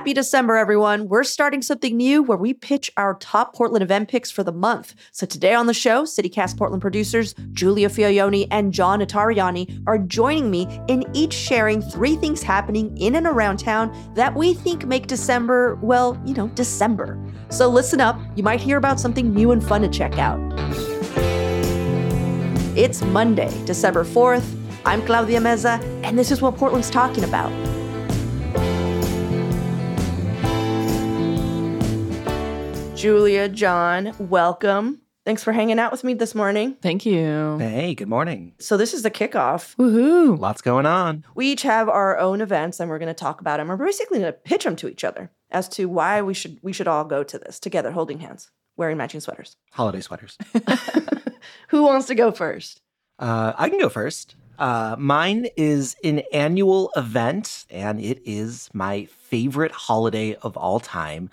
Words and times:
Happy 0.00 0.14
December, 0.14 0.56
everyone. 0.56 1.08
We're 1.08 1.24
starting 1.24 1.60
something 1.60 1.94
new 1.94 2.22
where 2.22 2.38
we 2.38 2.54
pitch 2.54 2.90
our 2.96 3.16
top 3.16 3.54
Portland 3.54 3.82
event 3.82 4.08
picks 4.08 4.30
for 4.30 4.42
the 4.42 4.50
month. 4.50 4.94
So 5.12 5.26
today 5.26 5.52
on 5.52 5.66
the 5.66 5.74
show, 5.74 6.04
CityCast 6.04 6.56
Portland 6.56 6.80
producers 6.80 7.34
Giulia 7.52 7.90
Fiaoni 7.90 8.48
and 8.50 8.72
John 8.72 9.00
Notarianni 9.00 9.82
are 9.86 9.98
joining 9.98 10.50
me 10.50 10.66
in 10.88 11.04
each 11.12 11.34
sharing 11.34 11.82
three 11.82 12.16
things 12.16 12.42
happening 12.42 12.96
in 12.96 13.14
and 13.14 13.26
around 13.26 13.58
town 13.58 13.94
that 14.14 14.34
we 14.34 14.54
think 14.54 14.86
make 14.86 15.06
December, 15.06 15.74
well, 15.82 16.18
you 16.24 16.32
know, 16.32 16.48
December. 16.48 17.22
So 17.50 17.68
listen 17.68 18.00
up. 18.00 18.18
You 18.36 18.42
might 18.42 18.62
hear 18.62 18.78
about 18.78 18.98
something 18.98 19.34
new 19.34 19.52
and 19.52 19.62
fun 19.62 19.82
to 19.82 19.88
check 19.90 20.18
out. 20.18 20.40
It's 22.74 23.02
Monday, 23.02 23.52
December 23.66 24.04
4th. 24.04 24.56
I'm 24.86 25.04
Claudia 25.04 25.40
Meza, 25.40 25.78
and 26.04 26.18
this 26.18 26.30
is 26.30 26.40
what 26.40 26.56
Portland's 26.56 26.88
talking 26.88 27.24
about. 27.24 27.52
Giulia, 33.00 33.48
John, 33.48 34.14
welcome. 34.18 35.00
Thanks 35.24 35.42
for 35.42 35.54
hanging 35.54 35.78
out 35.78 35.90
with 35.90 36.04
me 36.04 36.12
this 36.12 36.34
morning. 36.34 36.76
Thank 36.82 37.06
you. 37.06 37.56
Hey, 37.58 37.94
good 37.94 38.10
morning. 38.10 38.52
So, 38.58 38.76
this 38.76 38.92
is 38.92 39.02
the 39.02 39.10
kickoff. 39.10 39.74
Woohoo. 39.76 40.38
Lots 40.38 40.60
going 40.60 40.84
on. 40.84 41.24
We 41.34 41.46
each 41.46 41.62
have 41.62 41.88
our 41.88 42.18
own 42.18 42.42
events 42.42 42.78
and 42.78 42.90
we're 42.90 42.98
going 42.98 43.06
to 43.06 43.14
talk 43.14 43.40
about 43.40 43.56
them. 43.56 43.68
We're 43.68 43.78
basically 43.78 44.18
going 44.18 44.30
to 44.30 44.38
pitch 44.38 44.64
them 44.64 44.76
to 44.76 44.86
each 44.86 45.02
other 45.02 45.30
as 45.50 45.66
to 45.70 45.86
why 45.86 46.20
we 46.20 46.34
should 46.34 46.58
we 46.60 46.74
should 46.74 46.88
all 46.88 47.04
go 47.04 47.22
to 47.22 47.38
this 47.38 47.58
together 47.58 47.90
holding 47.90 48.18
hands, 48.18 48.50
wearing 48.76 48.98
matching 48.98 49.20
sweaters. 49.20 49.56
Holiday 49.70 50.02
sweaters. 50.02 50.36
Who 51.68 51.84
wants 51.84 52.06
to 52.08 52.14
go 52.14 52.32
first? 52.32 52.82
Uh, 53.18 53.54
I 53.56 53.70
can 53.70 53.78
go 53.78 53.88
first. 53.88 54.34
Uh, 54.58 54.94
mine 54.98 55.46
is 55.56 55.96
an 56.04 56.18
annual 56.34 56.92
event, 56.94 57.64
and 57.70 57.98
it 57.98 58.20
is 58.26 58.68
my 58.74 59.06
favorite 59.06 59.72
holiday 59.72 60.34
of 60.42 60.58
all 60.58 60.80
time. 60.80 61.30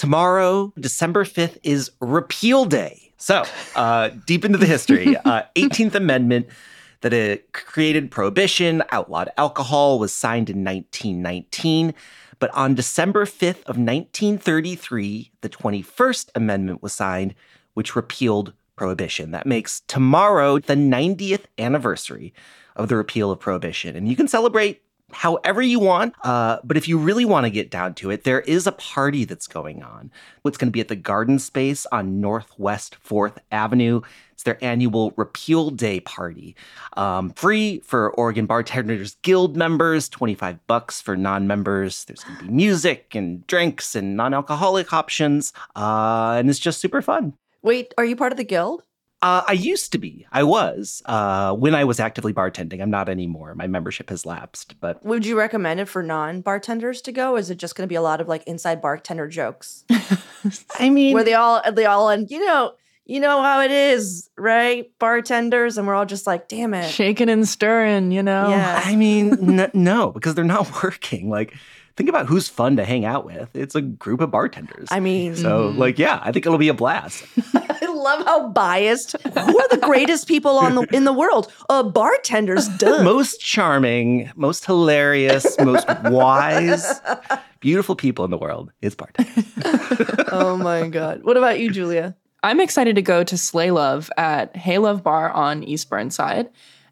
Tomorrow, 0.00 0.72
December 0.80 1.26
5th, 1.26 1.58
is 1.62 1.90
Repeal 2.00 2.64
Day. 2.64 3.12
So, 3.18 3.44
uh, 3.76 4.08
deep 4.24 4.46
into 4.46 4.56
the 4.56 4.64
history, 4.64 5.14
uh, 5.26 5.42
18th 5.56 5.94
Amendment 5.94 6.46
that 7.02 7.12
it 7.12 7.52
created 7.52 8.10
prohibition, 8.10 8.82
outlawed 8.92 9.28
alcohol, 9.36 9.98
was 9.98 10.14
signed 10.14 10.48
in 10.48 10.64
1919. 10.64 11.92
But 12.38 12.50
on 12.54 12.74
December 12.74 13.26
5th 13.26 13.60
of 13.66 13.76
1933, 13.76 15.32
the 15.42 15.50
21st 15.50 16.30
Amendment 16.34 16.82
was 16.82 16.94
signed, 16.94 17.34
which 17.74 17.94
repealed 17.94 18.54
prohibition. 18.76 19.32
That 19.32 19.44
makes 19.44 19.82
tomorrow 19.82 20.60
the 20.60 20.76
90th 20.76 21.44
anniversary 21.58 22.32
of 22.74 22.88
the 22.88 22.96
repeal 22.96 23.30
of 23.30 23.38
prohibition. 23.38 23.96
And 23.96 24.08
you 24.08 24.16
can 24.16 24.28
celebrate 24.28 24.80
however 25.12 25.62
you 25.62 25.78
want. 25.78 26.14
Uh, 26.22 26.58
but 26.64 26.76
if 26.76 26.88
you 26.88 26.98
really 26.98 27.24
want 27.24 27.44
to 27.44 27.50
get 27.50 27.70
down 27.70 27.94
to 27.94 28.10
it, 28.10 28.24
there 28.24 28.40
is 28.40 28.66
a 28.66 28.72
party 28.72 29.24
that's 29.24 29.46
going 29.46 29.82
on. 29.82 30.10
It's 30.44 30.56
going 30.56 30.68
to 30.68 30.72
be 30.72 30.80
at 30.80 30.88
the 30.88 30.96
Garden 30.96 31.38
Space 31.38 31.86
on 31.92 32.20
Northwest 32.20 32.96
4th 33.06 33.38
Avenue. 33.52 34.00
It's 34.32 34.44
their 34.44 34.62
annual 34.64 35.12
Repeal 35.16 35.70
Day 35.70 36.00
party. 36.00 36.56
Um, 36.96 37.30
free 37.30 37.80
for 37.80 38.10
Oregon 38.12 38.46
Bartenders 38.46 39.16
Guild 39.22 39.56
members, 39.56 40.08
25 40.08 40.66
bucks 40.66 41.00
for 41.00 41.16
non-members. 41.16 42.04
There's 42.04 42.24
going 42.24 42.38
to 42.38 42.44
be 42.44 42.50
music 42.50 43.14
and 43.14 43.46
drinks 43.46 43.94
and 43.94 44.16
non-alcoholic 44.16 44.94
options. 44.94 45.52
Uh, 45.76 46.36
and 46.38 46.48
it's 46.48 46.58
just 46.58 46.80
super 46.80 47.02
fun. 47.02 47.34
Wait, 47.62 47.92
are 47.98 48.04
you 48.04 48.16
part 48.16 48.32
of 48.32 48.38
the 48.38 48.44
guild? 48.44 48.82
Uh, 49.22 49.42
I 49.46 49.52
used 49.52 49.92
to 49.92 49.98
be. 49.98 50.26
I 50.32 50.42
was 50.44 51.02
uh, 51.04 51.54
when 51.54 51.74
I 51.74 51.84
was 51.84 52.00
actively 52.00 52.32
bartending. 52.32 52.80
I'm 52.80 52.90
not 52.90 53.08
anymore. 53.08 53.54
My 53.54 53.66
membership 53.66 54.08
has 54.08 54.24
lapsed. 54.24 54.80
But 54.80 55.04
Would 55.04 55.26
you 55.26 55.36
recommend 55.38 55.78
it 55.80 55.86
for 55.86 56.02
non-bartenders 56.02 57.02
to 57.02 57.12
go? 57.12 57.36
Is 57.36 57.50
it 57.50 57.58
just 57.58 57.74
going 57.74 57.86
to 57.86 57.88
be 57.92 57.96
a 57.96 58.02
lot 58.02 58.20
of 58.20 58.28
like 58.28 58.42
inside 58.44 58.80
bartender 58.80 59.28
jokes 59.28 59.84
I 60.78 60.88
mean, 60.88 61.14
where 61.14 61.24
they 61.24 61.34
all 61.34 61.60
they 61.72 61.84
all 61.84 62.08
and 62.08 62.30
you 62.30 62.44
know 62.46 62.72
you 63.04 63.18
know 63.18 63.42
how 63.42 63.60
it 63.60 63.72
is, 63.72 64.30
right? 64.38 64.90
Bartenders, 65.00 65.76
and 65.76 65.86
we're 65.86 65.94
all 65.96 66.06
just 66.06 66.28
like, 66.28 66.46
damn 66.46 66.72
it. 66.74 66.88
Shaking 66.88 67.28
and 67.28 67.48
stirring, 67.48 68.12
you 68.12 68.22
know? 68.22 68.48
Yeah. 68.50 68.80
I 68.84 68.94
mean, 68.94 69.58
n- 69.58 69.70
no, 69.74 70.12
because 70.12 70.36
they're 70.36 70.44
not 70.44 70.82
working. 70.84 71.28
Like, 71.28 71.56
think 71.96 72.08
about 72.08 72.26
who's 72.26 72.48
fun 72.48 72.76
to 72.76 72.84
hang 72.84 73.04
out 73.04 73.24
with. 73.24 73.50
It's 73.56 73.74
a 73.74 73.80
group 73.80 74.20
of 74.20 74.30
bartenders. 74.30 74.88
I 74.92 75.00
mean, 75.00 75.34
so 75.34 75.68
like, 75.70 75.98
yeah, 75.98 76.20
I 76.22 76.30
think 76.30 76.46
it'll 76.46 76.56
be 76.58 76.68
a 76.68 76.74
blast. 76.74 77.24
I 78.00 78.02
love 78.02 78.24
how 78.24 78.48
biased. 78.48 79.12
Who 79.22 79.58
are 79.58 79.68
the 79.68 79.76
greatest 79.82 80.26
people 80.26 80.56
on 80.56 80.74
the 80.74 80.82
in 80.92 81.04
the 81.04 81.12
world? 81.12 81.52
Uh, 81.68 81.82
bartenders, 81.82 82.66
duh. 82.68 83.02
most 83.02 83.40
charming, 83.40 84.30
most 84.36 84.64
hilarious, 84.64 85.58
most 85.60 85.86
wise, 86.04 87.00
beautiful 87.60 87.94
people 87.94 88.24
in 88.24 88.30
the 88.30 88.38
world 88.38 88.72
is 88.80 88.94
bartenders. 88.94 89.44
oh 90.32 90.56
my 90.56 90.88
god. 90.88 91.24
What 91.24 91.36
about 91.36 91.60
you, 91.60 91.70
Giulia? 91.70 92.16
I'm 92.42 92.60
excited 92.60 92.96
to 92.96 93.02
go 93.02 93.22
to 93.22 93.36
Sleigh 93.36 93.70
Love 93.70 94.10
at 94.16 94.56
Hey 94.56 94.78
Love 94.78 95.02
Bar 95.02 95.30
on 95.30 95.62
East 95.62 95.90
Burnside. 95.90 96.48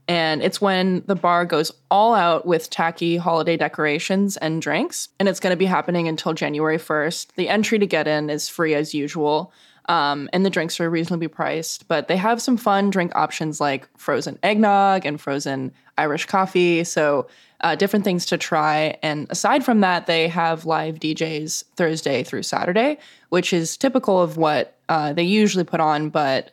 And 0.09 0.43
it's 0.43 0.61
when 0.61 1.05
the 1.07 1.15
bar 1.15 1.45
goes 1.47 1.71
all 1.91 2.15
out 2.15 2.47
with 2.47 2.71
tacky 2.71 3.17
holiday 3.17 3.57
decorations 3.57 4.37
and 4.39 4.61
drinks. 4.61 5.09
And 5.19 5.29
it's 5.29 5.41
going 5.41 5.53
to 5.53 5.57
be 5.57 5.67
happening 5.67 6.09
until 6.09 6.33
January 6.33 6.79
1st. 6.79 7.35
The 7.37 7.49
entry 7.49 7.79
to 7.79 7.87
get 7.87 8.07
in 8.09 8.31
is 8.31 8.49
free 8.49 8.75
as 8.75 8.95
usual. 8.95 9.53
Um, 9.89 10.29
and 10.35 10.45
the 10.45 10.51
drinks 10.51 10.79
are 10.81 10.91
reasonably 10.91 11.29
priced, 11.29 11.89
but 11.89 12.09
they 12.09 12.17
have 12.17 12.43
some 12.43 12.57
fun 12.57 12.91
drink 12.91 13.13
options 13.15 13.61
like 13.61 13.89
frozen 13.97 14.39
eggnog 14.43 15.07
and 15.07 15.19
frozen 15.21 15.73
Irish 15.97 16.27
coffee. 16.27 16.85
So, 16.85 17.27
uh, 17.63 17.75
different 17.75 18.05
things 18.05 18.25
to 18.27 18.39
try. 18.39 18.97
And 19.03 19.27
aside 19.31 19.65
from 19.65 19.81
that, 19.81 20.07
they 20.07 20.29
have 20.29 20.65
live 20.65 21.01
DJs 21.01 21.65
Thursday 21.75 22.23
through 22.23 22.45
Saturday, 22.45 22.99
which 23.31 23.53
is 23.53 23.77
typical 23.77 24.21
of 24.21 24.37
what 24.37 24.79
uh, 24.89 25.13
they 25.13 25.25
usually 25.25 25.65
put 25.65 25.81
on, 25.81 26.11
but 26.11 26.53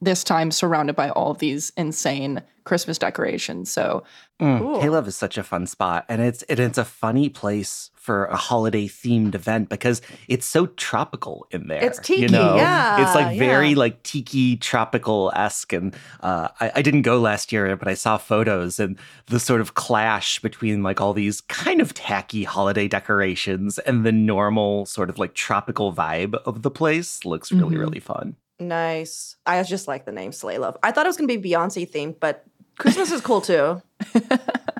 this 0.00 0.24
time 0.24 0.50
surrounded 0.50 0.96
by 0.96 1.10
all 1.10 1.30
of 1.30 1.38
these 1.38 1.72
insane 1.76 2.42
Christmas 2.64 2.98
decorations. 2.98 3.70
So, 3.70 4.02
Cool. 4.40 4.80
Hey 4.80 4.88
Love 4.88 5.06
is 5.06 5.16
such 5.16 5.38
a 5.38 5.44
fun 5.44 5.68
spot, 5.68 6.04
and 6.08 6.20
it's 6.20 6.42
it, 6.48 6.58
it's 6.58 6.78
a 6.78 6.84
funny 6.84 7.28
place 7.28 7.91
for 8.02 8.24
a 8.26 8.36
holiday 8.36 8.88
themed 8.88 9.32
event 9.36 9.68
because 9.68 10.02
it's 10.26 10.44
so 10.44 10.66
tropical 10.66 11.46
in 11.52 11.68
there. 11.68 11.84
It's 11.84 12.00
tiki, 12.00 12.22
you 12.22 12.28
know? 12.28 12.56
yeah, 12.56 13.00
It's 13.00 13.14
like 13.14 13.38
very 13.38 13.70
yeah. 13.70 13.76
like 13.78 14.02
tiki 14.02 14.56
tropical 14.56 15.30
esque, 15.36 15.72
and 15.72 15.94
uh, 16.20 16.48
I, 16.60 16.72
I 16.76 16.82
didn't 16.82 17.02
go 17.02 17.20
last 17.20 17.52
year, 17.52 17.76
but 17.76 17.86
I 17.86 17.94
saw 17.94 18.18
photos 18.18 18.80
and 18.80 18.98
the 19.26 19.38
sort 19.38 19.60
of 19.60 19.74
clash 19.74 20.40
between 20.40 20.82
like 20.82 21.00
all 21.00 21.12
these 21.14 21.40
kind 21.42 21.80
of 21.80 21.94
tacky 21.94 22.42
holiday 22.42 22.88
decorations 22.88 23.78
and 23.78 24.04
the 24.04 24.10
normal 24.12 24.84
sort 24.86 25.08
of 25.08 25.18
like 25.20 25.34
tropical 25.34 25.92
vibe 25.94 26.34
of 26.44 26.62
the 26.62 26.70
place 26.70 27.24
looks 27.24 27.52
really 27.52 27.76
Mhm. 27.76 27.80
really 27.80 28.00
fun. 28.00 28.34
Nice. 28.58 29.36
I 29.46 29.62
just 29.62 29.86
like 29.86 30.06
the 30.06 30.12
name 30.12 30.32
Sleigh 30.32 30.58
Love. 30.58 30.76
I 30.82 30.90
thought 30.90 31.06
it 31.06 31.08
was 31.08 31.16
gonna 31.16 31.36
be 31.38 31.50
Beyonce 31.50 31.88
themed, 31.88 32.16
but 32.18 32.44
Christmas 32.78 33.12
is 33.12 33.20
cool 33.20 33.40
too. 33.40 33.80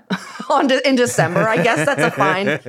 On 0.59 0.67
de- 0.67 0.87
in 0.89 0.97
December, 0.97 1.41
I 1.49 1.63
guess 1.63 1.87
that's 1.87 2.03
a 2.03 2.11
fine. 2.11 2.47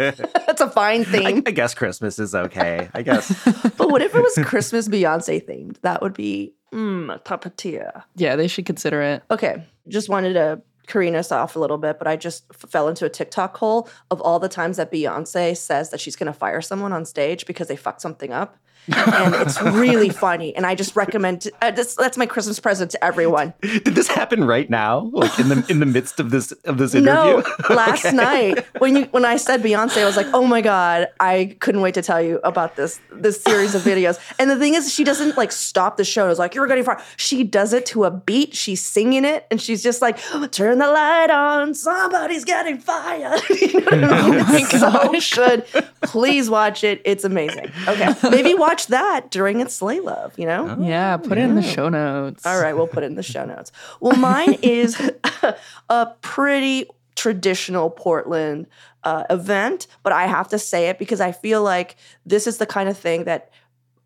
That's 0.45 0.61
a 0.61 0.69
fine 0.69 1.01
I, 1.01 1.03
theme. 1.03 1.43
I 1.45 1.51
guess 1.51 1.73
Christmas 1.73 2.19
is 2.19 2.33
okay. 2.35 2.89
I 2.93 3.01
guess. 3.01 3.29
But 3.77 3.89
what 3.89 4.01
if 4.01 4.15
it 4.15 4.21
was 4.21 4.37
Christmas 4.45 4.87
Beyonce 4.87 5.43
themed? 5.45 5.81
That 5.81 6.01
would 6.01 6.13
be 6.13 6.53
mm, 6.71 7.23
top 7.23 7.45
of 7.45 7.55
tier. 7.55 8.03
yeah, 8.15 8.35
they 8.35 8.47
should 8.47 8.65
consider 8.65 9.01
it. 9.01 9.23
Okay, 9.31 9.65
just 9.87 10.09
wanted 10.09 10.33
to 10.33 10.61
careen 10.87 11.15
us 11.15 11.31
off 11.31 11.55
a 11.55 11.59
little 11.59 11.77
bit, 11.77 11.97
but 11.97 12.07
I 12.07 12.15
just 12.15 12.45
f- 12.51 12.69
fell 12.69 12.87
into 12.87 13.05
a 13.05 13.09
TikTok 13.09 13.57
hole 13.57 13.89
of 14.11 14.19
all 14.21 14.39
the 14.39 14.49
times 14.49 14.77
that 14.77 14.91
Beyonce 14.91 15.55
says 15.55 15.89
that 15.91 15.99
she's 15.99 16.15
going 16.15 16.27
to 16.31 16.37
fire 16.37 16.61
someone 16.61 16.91
on 16.93 17.05
stage 17.05 17.45
because 17.45 17.67
they 17.67 17.75
fucked 17.75 18.01
something 18.01 18.31
up. 18.31 18.57
And 18.87 19.35
it's 19.35 19.61
really 19.61 20.09
funny. 20.09 20.55
And 20.55 20.65
I 20.65 20.75
just 20.75 20.95
recommend 20.95 21.47
uh, 21.61 21.71
this, 21.71 21.95
that's 21.95 22.17
my 22.17 22.25
Christmas 22.25 22.59
present 22.59 22.91
to 22.91 23.03
everyone. 23.03 23.53
Did 23.61 23.95
this 23.95 24.07
happen 24.07 24.43
right 24.43 24.69
now, 24.69 25.09
like 25.13 25.37
in 25.39 25.49
the 25.49 25.65
in 25.69 25.79
the 25.79 25.85
midst 25.85 26.19
of 26.19 26.31
this 26.31 26.51
of 26.65 26.77
this 26.77 26.93
interview? 26.93 27.13
No, 27.13 27.43
last 27.69 28.11
night 28.13 28.65
when 28.79 28.95
you 28.95 29.03
when 29.05 29.25
I 29.25 29.37
said 29.37 29.61
Beyonce, 29.61 30.01
I 30.01 30.05
was 30.05 30.17
like, 30.17 30.27
oh 30.33 30.45
my 30.45 30.61
god, 30.61 31.07
I 31.19 31.55
couldn't 31.59 31.81
wait 31.81 31.93
to 31.93 32.01
tell 32.01 32.21
you 32.21 32.39
about 32.43 32.75
this 32.75 32.99
this 33.11 33.41
series 33.41 33.75
of 33.75 33.81
videos. 33.83 34.19
And 34.39 34.49
the 34.49 34.57
thing 34.57 34.73
is, 34.73 34.93
she 34.93 35.03
doesn't 35.03 35.37
like 35.37 35.51
stop 35.51 35.97
the 35.97 36.03
show. 36.03 36.29
It's 36.29 36.39
like 36.39 36.55
you're 36.55 36.67
getting 36.67 36.83
far. 36.83 37.01
She 37.17 37.43
does 37.43 37.73
it 37.73 37.85
to 37.87 38.03
a 38.05 38.11
beat. 38.11 38.55
She's 38.55 38.81
singing 38.81 39.25
it, 39.25 39.45
and 39.49 39.61
she's 39.61 39.83
just 39.83 40.01
like, 40.01 40.19
turn 40.51 40.79
the 40.79 40.87
light 40.87 41.29
on. 41.29 41.73
Somebody's 41.73 42.43
getting 42.43 42.77
fired. 42.79 43.41
you 43.49 43.79
know 43.79 43.85
what 43.85 43.93
I 43.93 44.29
mean? 44.29 44.37
my 44.37 44.59
it's 44.59 44.71
gosh. 44.79 45.29
so 45.29 45.47
good. 45.47 45.85
Please 46.01 46.49
watch 46.49 46.83
it. 46.83 47.01
It's 47.05 47.23
amazing. 47.23 47.71
Okay, 47.87 48.13
maybe 48.29 48.53
watch 48.53 48.72
that 48.87 49.31
during 49.31 49.59
its 49.59 49.75
sleigh 49.75 49.99
love. 49.99 50.37
You 50.37 50.45
know. 50.45 50.77
Yeah, 50.79 51.17
put 51.17 51.37
it 51.37 51.41
in 51.41 51.55
the 51.55 51.61
show 51.61 51.89
notes. 51.89 52.45
All 52.45 52.59
right, 52.59 52.73
we'll 52.73 52.87
put 52.87 53.03
it 53.03 53.07
in 53.07 53.15
the 53.15 53.23
show 53.23 53.45
notes. 53.45 53.71
Well, 53.99 54.17
mine 54.17 54.53
is 54.61 54.99
a 55.89 56.07
pretty 56.21 56.87
traditional 57.15 57.89
Portland 57.89 58.67
uh, 59.03 59.23
event, 59.29 59.87
but 60.01 60.13
I 60.13 60.27
have 60.27 60.47
to 60.49 60.59
say 60.59 60.89
it 60.89 60.99
because 60.99 61.21
I 61.21 61.31
feel 61.31 61.61
like 61.63 61.95
this 62.25 62.47
is 62.47 62.57
the 62.57 62.65
kind 62.65 62.89
of 62.89 62.97
thing 62.97 63.25
that 63.25 63.51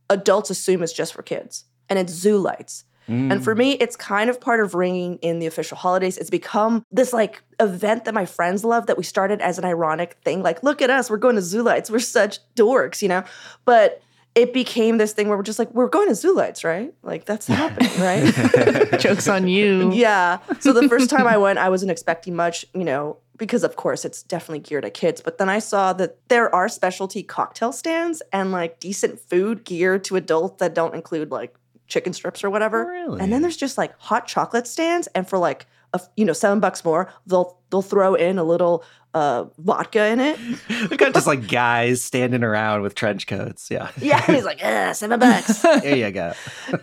adults 0.10 0.50
assume 0.50 0.84
is 0.84 0.94
just 0.94 1.13
for 1.13 1.24
kids, 1.24 1.66
and 1.90 1.98
it's 2.00 2.13
zoo 2.13 2.38
lights. 2.38 2.84
And 3.10 3.42
for 3.42 3.56
me, 3.56 3.72
it's 3.74 3.96
kind 3.96 4.30
of 4.30 4.42
part 4.42 4.60
of 4.60 4.75
ringing 4.75 5.18
in 5.20 5.40
the 5.40 5.46
official 5.46 5.78
holidays. 5.78 6.18
It's 6.18 6.30
become 6.30 6.84
this 6.92 7.13
like 7.13 7.42
event 7.58 8.04
that 8.04 8.13
my 8.13 8.25
friends 8.25 8.66
love 8.66 8.88
that 8.88 8.98
we 8.98 9.04
started 9.04 9.40
as 9.40 9.58
an 9.58 9.63
ironic 9.63 10.18
thing. 10.25 10.44
Like, 10.44 10.62
look 10.62 10.81
at 10.81 10.90
us, 10.90 11.10
we're 11.10 11.16
going 11.16 11.36
to 11.36 11.42
zoo 11.42 11.63
lights. 11.63 11.90
We're 11.90 12.00
such 12.00 12.40
dorks, 12.56 13.02
you 13.02 13.08
know? 13.08 13.24
But 13.63 14.02
it 14.38 14.54
became 14.54 15.00
this 15.00 15.13
thing 15.13 15.28
where 15.30 15.36
we're 15.36 15.44
just 15.44 15.57
like, 15.57 15.74
we're 15.74 15.89
going 15.89 16.07
to 16.10 16.13
zoo 16.13 16.36
lights, 16.36 16.63
right? 16.63 16.94
Like, 17.01 17.25
that's 17.25 17.48
happening, 17.62 17.89
right? 18.00 19.00
Jokes 19.00 19.28
on 19.28 19.48
you. 19.48 19.92
Yeah. 19.92 20.38
So 20.60 20.74
the 20.74 20.88
first 20.88 21.10
time 21.10 21.25
I 21.25 21.38
went, 21.38 21.57
I 21.57 21.69
wasn't 21.69 21.89
expecting 21.89 22.36
much, 22.36 22.63
you 22.75 22.84
know, 22.84 23.18
because 23.38 23.63
of 23.63 23.75
course 23.75 24.06
it's 24.06 24.22
definitely 24.22 24.60
geared 24.60 24.86
at 24.86 24.94
kids. 24.94 25.22
But 25.22 25.39
then 25.39 25.50
I 25.50 25.57
saw 25.57 25.92
that 25.94 26.18
there 26.28 26.54
are 26.54 26.69
specialty 26.69 27.24
cocktail 27.24 27.72
stands 27.72 28.22
and 28.31 28.51
like 28.51 28.80
decent 28.80 29.19
food 29.19 29.63
geared 29.63 30.04
to 30.06 30.16
adults 30.16 30.60
that 30.60 30.75
don't 30.75 30.94
include 30.94 31.31
like 31.31 31.56
chicken 31.88 32.13
strips 32.13 32.44
or 32.44 32.51
whatever. 32.51 32.86
Really? 32.86 33.19
And 33.19 33.34
then 33.34 33.42
there's 33.42 33.57
just 33.57 33.78
like 33.78 33.98
hot 34.00 34.28
chocolate 34.28 34.68
stands, 34.68 35.07
and 35.07 35.28
for 35.28 35.38
like 35.38 35.66
a, 35.94 36.01
you 36.16 36.25
know 36.25 36.34
seven 36.34 36.60
bucks 36.60 36.84
more, 36.84 37.12
they'll 37.25 37.57
they'll 37.69 37.81
throw 37.81 38.16
in 38.16 38.38
a 38.38 38.44
little 38.44 38.84
uh, 39.14 39.46
vodka 39.58 40.08
in 40.08 40.19
it. 40.19 40.38
We've 40.69 40.98
got 40.98 41.14
just 41.14 41.25
like 41.25 41.48
guys 41.52 42.04
standing 42.04 42.44
around 42.44 42.81
with 42.84 42.94
trench 42.94 43.25
coats. 43.25 43.72
Yeah. 43.72 43.90
Yeah, 44.00 44.24
and 44.28 44.36
he's 44.36 44.46
like, 44.46 44.60
ah, 44.64 44.92
seven 44.94 45.19
bucks. 45.19 45.62
There 45.62 45.96
you 45.96 46.12
go. 46.12 46.34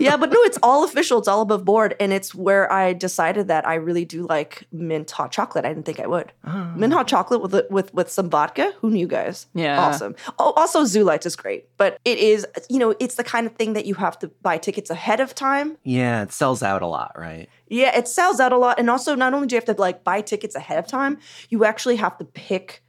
yeah, 0.01 0.17
but 0.17 0.31
no, 0.31 0.39
it's 0.43 0.59
all 0.63 0.85
official. 0.85 1.19
It's 1.19 1.29
all 1.29 1.43
above 1.43 1.65
board, 1.65 1.95
and 2.01 2.13
it's 2.13 2.35
where 2.35 2.71
I 2.73 2.93
decided 2.93 3.49
that 3.49 3.67
I 3.69 3.75
really 3.75 4.05
do 4.05 4.27
like 4.27 4.67
mint 4.73 5.11
hot 5.11 5.31
chocolate. 5.31 5.65
I 5.65 5.69
didn't 5.69 5.87
think 5.87 6.01
I 6.01 6.07
would. 6.07 6.33
Mint 6.75 6.93
hot 6.93 7.07
chocolate 7.07 7.41
with 7.41 7.71
with 7.71 7.95
with 7.95 8.11
some 8.11 8.31
vodka. 8.31 8.73
Who 8.81 8.91
knew, 8.91 9.07
guys? 9.07 9.47
Yeah. 9.55 9.81
awesome. 9.81 10.17
Oh, 10.39 10.53
also 10.57 10.85
Zoo 10.85 11.05
Lights 11.05 11.27
is 11.27 11.37
great, 11.37 11.69
but 11.77 11.99
it 12.05 12.19
is 12.19 12.47
you 12.69 12.79
know 12.79 12.95
it's 12.99 13.15
the 13.15 13.25
kind 13.25 13.47
of 13.47 13.55
thing 13.55 13.75
that 13.75 13.87
you 13.87 13.95
have 13.95 14.19
to 14.21 14.29
buy 14.43 14.59
tickets 14.59 14.91
ahead 14.91 15.21
of 15.21 15.35
time. 15.35 15.77
Yeah, 15.85 16.23
it 16.23 16.33
sells 16.33 16.63
out 16.63 16.83
a 16.83 16.87
lot, 16.87 17.13
right? 17.17 17.49
Yeah, 17.69 17.97
it 17.97 18.09
sells 18.09 18.41
out 18.41 18.53
a 18.53 18.59
lot, 18.59 18.79
and 18.79 18.91
also 18.91 19.15
not 19.15 19.35
only 19.35 19.47
do 19.47 19.55
you 19.55 19.59
have 19.59 19.75
to 19.75 19.81
like 19.81 20.05
buy 20.05 20.21
tickets 20.21 20.55
ahead 20.55 20.74
of 20.79 20.87
time, 20.87 21.19
you 21.49 21.65
actually 21.65 21.97
have 21.97 22.19
to 22.19 22.25
pick 22.25 22.83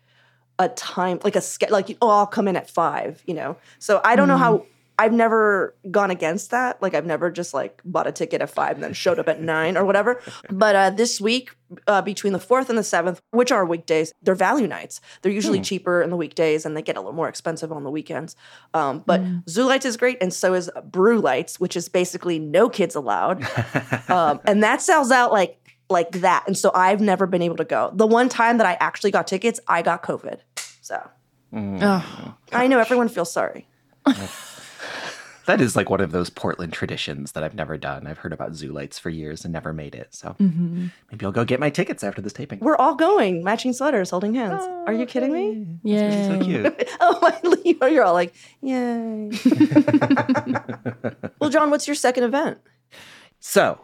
a 0.60 0.70
time 0.70 1.20
like 1.24 1.36
a 1.36 1.42
ske- 1.42 1.70
like 1.70 1.98
oh 2.02 2.10
I'll 2.10 2.28
come 2.28 2.48
in 2.48 2.56
at 2.56 2.70
five, 2.70 3.24
you 3.26 3.34
know. 3.34 3.58
So 3.80 4.02
I 4.04 4.16
don't 4.16 4.28
know 4.28 4.38
how. 4.38 4.66
I've 4.98 5.12
never 5.12 5.76
gone 5.92 6.10
against 6.10 6.52
that. 6.52 6.82
Like 6.82 6.94
I've 6.94 7.06
never 7.06 7.30
just 7.30 7.54
like 7.54 7.82
bought 7.84 8.08
a 8.08 8.14
ticket 8.14 8.42
at 8.42 8.50
five 8.50 8.76
and 8.76 8.84
then 8.84 8.94
showed 8.94 9.20
up 9.20 9.28
at 9.28 9.42
nine 9.42 9.76
or 9.76 9.84
whatever. 9.84 10.22
But 10.50 10.76
uh, 10.76 10.90
this 10.92 11.20
week, 11.20 11.52
uh, 11.86 12.02
between 12.02 12.32
the 12.32 12.40
fourth 12.40 12.70
and 12.70 12.78
the 12.78 12.84
seventh, 12.84 13.22
which 13.32 13.52
are 13.52 13.66
weekdays, 13.66 14.14
they're 14.22 14.36
value 14.36 14.68
nights. 14.68 15.02
They're 15.22 15.34
usually 15.34 15.60
cheaper 15.60 16.02
in 16.02 16.12
the 16.12 16.16
weekdays 16.16 16.66
and 16.66 16.78
they 16.78 16.82
get 16.82 16.96
a 16.96 17.02
little 17.02 17.14
more 17.14 17.28
expensive 17.28 17.74
on 17.74 17.84
the 17.84 17.92
weekends. 17.92 18.38
Um, 18.74 19.04
but 19.06 19.22
Zoo 19.50 19.66
Lights 19.66 19.86
is 19.86 19.98
great, 19.98 20.18
and 20.22 20.34
so 20.34 20.54
is 20.54 20.70
Brew 20.86 21.20
Lights, 21.20 21.60
which 21.60 21.76
is 21.76 21.90
basically 21.90 22.40
no 22.40 22.70
kids 22.70 22.96
allowed, 22.96 23.44
um, 24.10 24.40
and 24.46 24.64
that 24.64 24.82
sells 24.82 25.12
out 25.12 25.34
like 25.34 25.60
like 25.90 26.12
that. 26.12 26.44
And 26.48 26.58
so 26.58 26.72
I've 26.74 27.02
never 27.02 27.28
been 27.28 27.42
able 27.42 27.58
to 27.58 27.66
go. 27.66 27.92
The 27.94 28.08
one 28.08 28.30
time 28.30 28.58
that 28.58 28.68
I 28.68 28.78
actually 28.80 29.12
got 29.12 29.28
tickets, 29.28 29.60
I 29.68 29.82
got 29.82 30.04
COVID. 30.04 30.40
So 30.82 31.10
Oh, 31.54 32.36
I 32.52 32.68
know 32.68 32.80
everyone 32.80 33.08
feels 33.08 33.32
sorry. 33.32 33.68
That 35.46 35.62
is 35.62 35.76
like 35.76 35.90
one 35.90 36.02
of 36.02 36.12
those 36.12 36.30
Portland 36.32 36.74
traditions 36.74 37.34
that 37.34 37.44
I've 37.44 37.54
never 37.54 37.78
done. 37.78 38.08
I've 38.08 38.18
heard 38.18 38.34
about 38.34 38.56
zoo 38.56 38.72
lights 38.72 38.98
for 38.98 39.12
years 39.12 39.46
and 39.46 39.54
never 39.54 39.74
made 39.74 39.94
it. 39.94 40.16
So 40.16 40.36
mm-hmm. 40.40 40.88
maybe 41.12 41.26
I'll 41.26 41.32
go 41.32 41.46
get 41.46 41.60
my 41.60 41.70
tickets 41.70 42.04
after 42.04 42.22
this 42.22 42.34
taping. 42.34 42.60
We're 42.60 42.78
all 42.78 42.96
going, 42.96 43.44
matching 43.44 43.74
sweaters, 43.74 44.10
holding 44.10 44.34
hands. 44.34 44.64
Are 44.88 44.94
you 44.94 45.06
kidding 45.06 45.32
me? 45.32 45.68
yeah. 45.84 46.28
so 46.28 46.44
cute. 46.44 46.90
Oh 47.00 47.20
my, 47.22 47.40
Leo, 47.44 47.78
oh, 47.82 47.88
you're 47.88 48.04
all 48.04 48.14
like, 48.14 48.34
yay. 48.62 49.30
well, 51.40 51.50
John, 51.50 51.70
what's 51.70 51.88
your 51.88 51.96
second 51.96 52.24
event? 52.24 52.60
So 53.40 53.80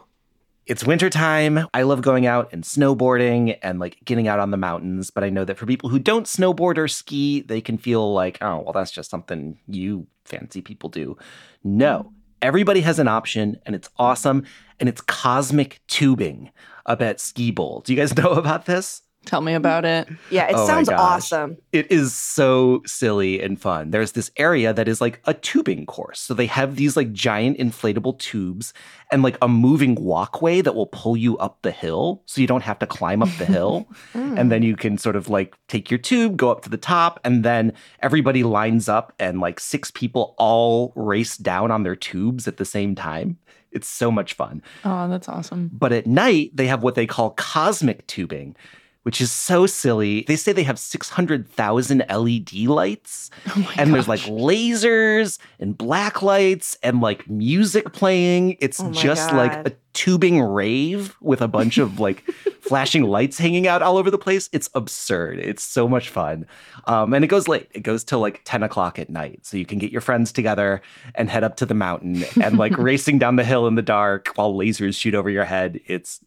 it's 0.66 0.84
wintertime. 0.84 1.66
I 1.74 1.82
love 1.82 2.02
going 2.02 2.26
out 2.26 2.52
and 2.52 2.62
snowboarding 2.62 3.58
and 3.62 3.78
like 3.80 3.98
getting 4.04 4.28
out 4.28 4.38
on 4.38 4.50
the 4.50 4.56
mountains. 4.56 5.10
But 5.10 5.24
I 5.24 5.30
know 5.30 5.44
that 5.44 5.58
for 5.58 5.66
people 5.66 5.88
who 5.88 5.98
don't 5.98 6.26
snowboard 6.26 6.78
or 6.78 6.88
ski, 6.88 7.42
they 7.42 7.60
can 7.60 7.78
feel 7.78 8.12
like, 8.12 8.38
oh, 8.40 8.60
well, 8.60 8.72
that's 8.72 8.92
just 8.92 9.10
something 9.10 9.58
you 9.66 10.06
fancy 10.24 10.60
people 10.60 10.88
do. 10.88 11.16
No, 11.64 12.12
everybody 12.40 12.80
has 12.82 12.98
an 12.98 13.08
option 13.08 13.58
and 13.66 13.74
it's 13.74 13.90
awesome. 13.98 14.44
And 14.78 14.88
it's 14.88 15.00
cosmic 15.00 15.80
tubing 15.88 16.50
up 16.86 17.02
at 17.02 17.20
Ski 17.20 17.50
Bowl. 17.50 17.80
Do 17.80 17.92
you 17.92 17.98
guys 17.98 18.16
know 18.16 18.30
about 18.30 18.66
this? 18.66 19.02
Tell 19.24 19.40
me 19.40 19.54
about 19.54 19.84
it. 19.84 20.08
Yeah, 20.30 20.48
it 20.48 20.54
Oh 20.56 20.66
sounds 20.66 20.88
awesome. 20.88 21.56
It 21.70 21.90
is 21.90 22.12
so 22.12 22.82
silly 22.84 23.40
and 23.40 23.60
fun. 23.60 23.90
There's 23.90 24.12
this 24.12 24.30
area 24.36 24.72
that 24.72 24.88
is 24.88 25.00
like 25.00 25.20
a 25.24 25.34
tubing 25.34 25.86
course. 25.86 26.20
So 26.20 26.34
they 26.34 26.46
have 26.46 26.76
these 26.76 26.96
like 26.96 27.12
giant 27.12 27.58
inflatable 27.58 28.18
tubes 28.18 28.74
and 29.12 29.22
like 29.22 29.38
a 29.40 29.48
moving 29.48 29.94
walkway 29.94 30.60
that 30.60 30.74
will 30.74 30.86
pull 30.86 31.16
you 31.16 31.38
up 31.38 31.58
the 31.62 31.70
hill 31.70 32.22
so 32.26 32.40
you 32.40 32.46
don't 32.46 32.62
have 32.64 32.80
to 32.80 32.86
climb 32.86 33.22
up 33.22 33.30
the 33.38 33.46
hill. 33.46 33.86
Hmm. 34.12 34.36
and 34.36 34.50
then 34.50 34.62
you 34.62 34.76
can 34.76 34.98
sort 34.98 35.16
of 35.16 35.28
like 35.28 35.54
take 35.68 35.90
your 35.90 35.98
tube, 35.98 36.36
go 36.36 36.50
up 36.50 36.62
to 36.62 36.68
the 36.68 36.76
top, 36.76 37.20
and 37.24 37.44
then 37.44 37.72
everybody 38.00 38.42
lines 38.42 38.88
up 38.88 39.12
and 39.18 39.40
like 39.40 39.60
six 39.60 39.90
people 39.90 40.34
all 40.38 40.92
race 40.96 41.36
down 41.36 41.70
on 41.70 41.82
their 41.82 41.96
tubes 41.96 42.46
at 42.48 42.56
the 42.56 42.64
same 42.64 42.94
time. 42.94 43.38
It's 43.70 43.88
so 43.88 44.10
much 44.10 44.34
fun. 44.34 44.62
Oh, 44.84 45.08
that's 45.08 45.28
awesome. 45.28 45.70
But 45.72 45.92
at 45.92 46.06
night, 46.06 46.50
they 46.54 46.66
have 46.66 46.82
what 46.82 46.94
they 46.94 47.06
call 47.06 47.30
cosmic 47.30 48.06
tubing, 48.06 48.54
which 49.02 49.20
is 49.20 49.32
so 49.32 49.66
silly. 49.66 50.24
They 50.26 50.36
say 50.36 50.52
they 50.52 50.62
have 50.62 50.78
600,000 50.78 52.04
LED 52.08 52.52
lights, 52.66 53.30
and 53.76 53.92
there's 53.92 54.08
like 54.08 54.20
lasers 54.20 55.38
and 55.58 55.76
black 55.76 56.22
lights 56.22 56.76
and 56.82 57.00
like 57.00 57.28
music 57.28 57.92
playing. 57.92 58.56
It's 58.60 58.80
Oh 58.80 58.92
just 58.92 59.32
like 59.32 59.66
a 59.66 59.72
tubing 59.92 60.40
rave 60.40 61.16
with 61.20 61.42
a 61.42 61.48
bunch 61.48 61.78
of 61.78 62.00
like 62.00 62.22
flashing 62.60 63.02
lights 63.02 63.38
hanging 63.38 63.66
out 63.66 63.82
all 63.82 63.96
over 63.96 64.10
the 64.10 64.18
place. 64.18 64.48
It's 64.52 64.70
absurd. 64.74 65.38
It's 65.38 65.62
so 65.62 65.88
much 65.88 66.08
fun. 66.08 66.46
Um, 66.86 67.12
and 67.12 67.24
it 67.24 67.28
goes 67.28 67.48
late. 67.48 67.68
It 67.72 67.82
goes 67.82 68.04
till 68.04 68.20
like 68.20 68.40
10 68.44 68.62
o'clock 68.62 68.98
at 68.98 69.10
night. 69.10 69.44
So 69.44 69.56
you 69.56 69.66
can 69.66 69.78
get 69.78 69.92
your 69.92 70.00
friends 70.00 70.32
together 70.32 70.80
and 71.14 71.28
head 71.28 71.44
up 71.44 71.56
to 71.56 71.66
the 71.66 71.74
mountain 71.74 72.24
and 72.40 72.56
like 72.56 72.76
racing 72.78 73.18
down 73.18 73.36
the 73.36 73.44
hill 73.44 73.66
in 73.66 73.74
the 73.74 73.82
dark 73.82 74.28
while 74.36 74.54
lasers 74.54 74.94
shoot 74.94 75.14
over 75.14 75.28
your 75.28 75.44
head. 75.44 75.80
It's 75.86 76.20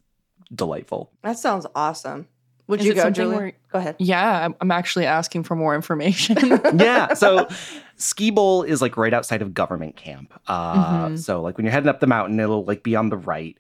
delightful. 0.54 1.12
That 1.24 1.40
sounds 1.40 1.66
awesome. 1.74 2.28
Would 2.68 2.80
Is 2.80 2.86
you 2.88 2.94
go, 2.96 3.02
something 3.04 3.14
Julie? 3.24 3.36
where- 3.36 3.52
Go 3.72 3.80
ahead. 3.80 3.96
Yeah, 4.00 4.46
I'm, 4.46 4.56
I'm 4.62 4.72
actually 4.72 5.06
asking 5.06 5.44
for 5.44 5.56
more 5.56 5.76
information. 5.76 6.38
yeah. 6.78 7.14
So 7.14 7.48
Ski 7.98 8.32
Bowl 8.32 8.64
is 8.64 8.82
like 8.82 8.96
right 8.98 9.14
outside 9.14 9.42
of 9.42 9.54
government 9.54 9.96
camp. 9.98 10.34
Uh, 10.48 11.10
Mhm. 11.10 11.20
So 11.20 11.42
like 11.42 11.58
when 11.58 11.66
you're 11.66 11.74
heading 11.74 11.90
up 11.90 12.00
the 12.00 12.08
mountain, 12.08 12.40
it'll 12.40 12.64
like 12.64 12.82
be 12.84 12.96
on 12.96 13.10
the 13.10 13.18
right. 13.18 13.56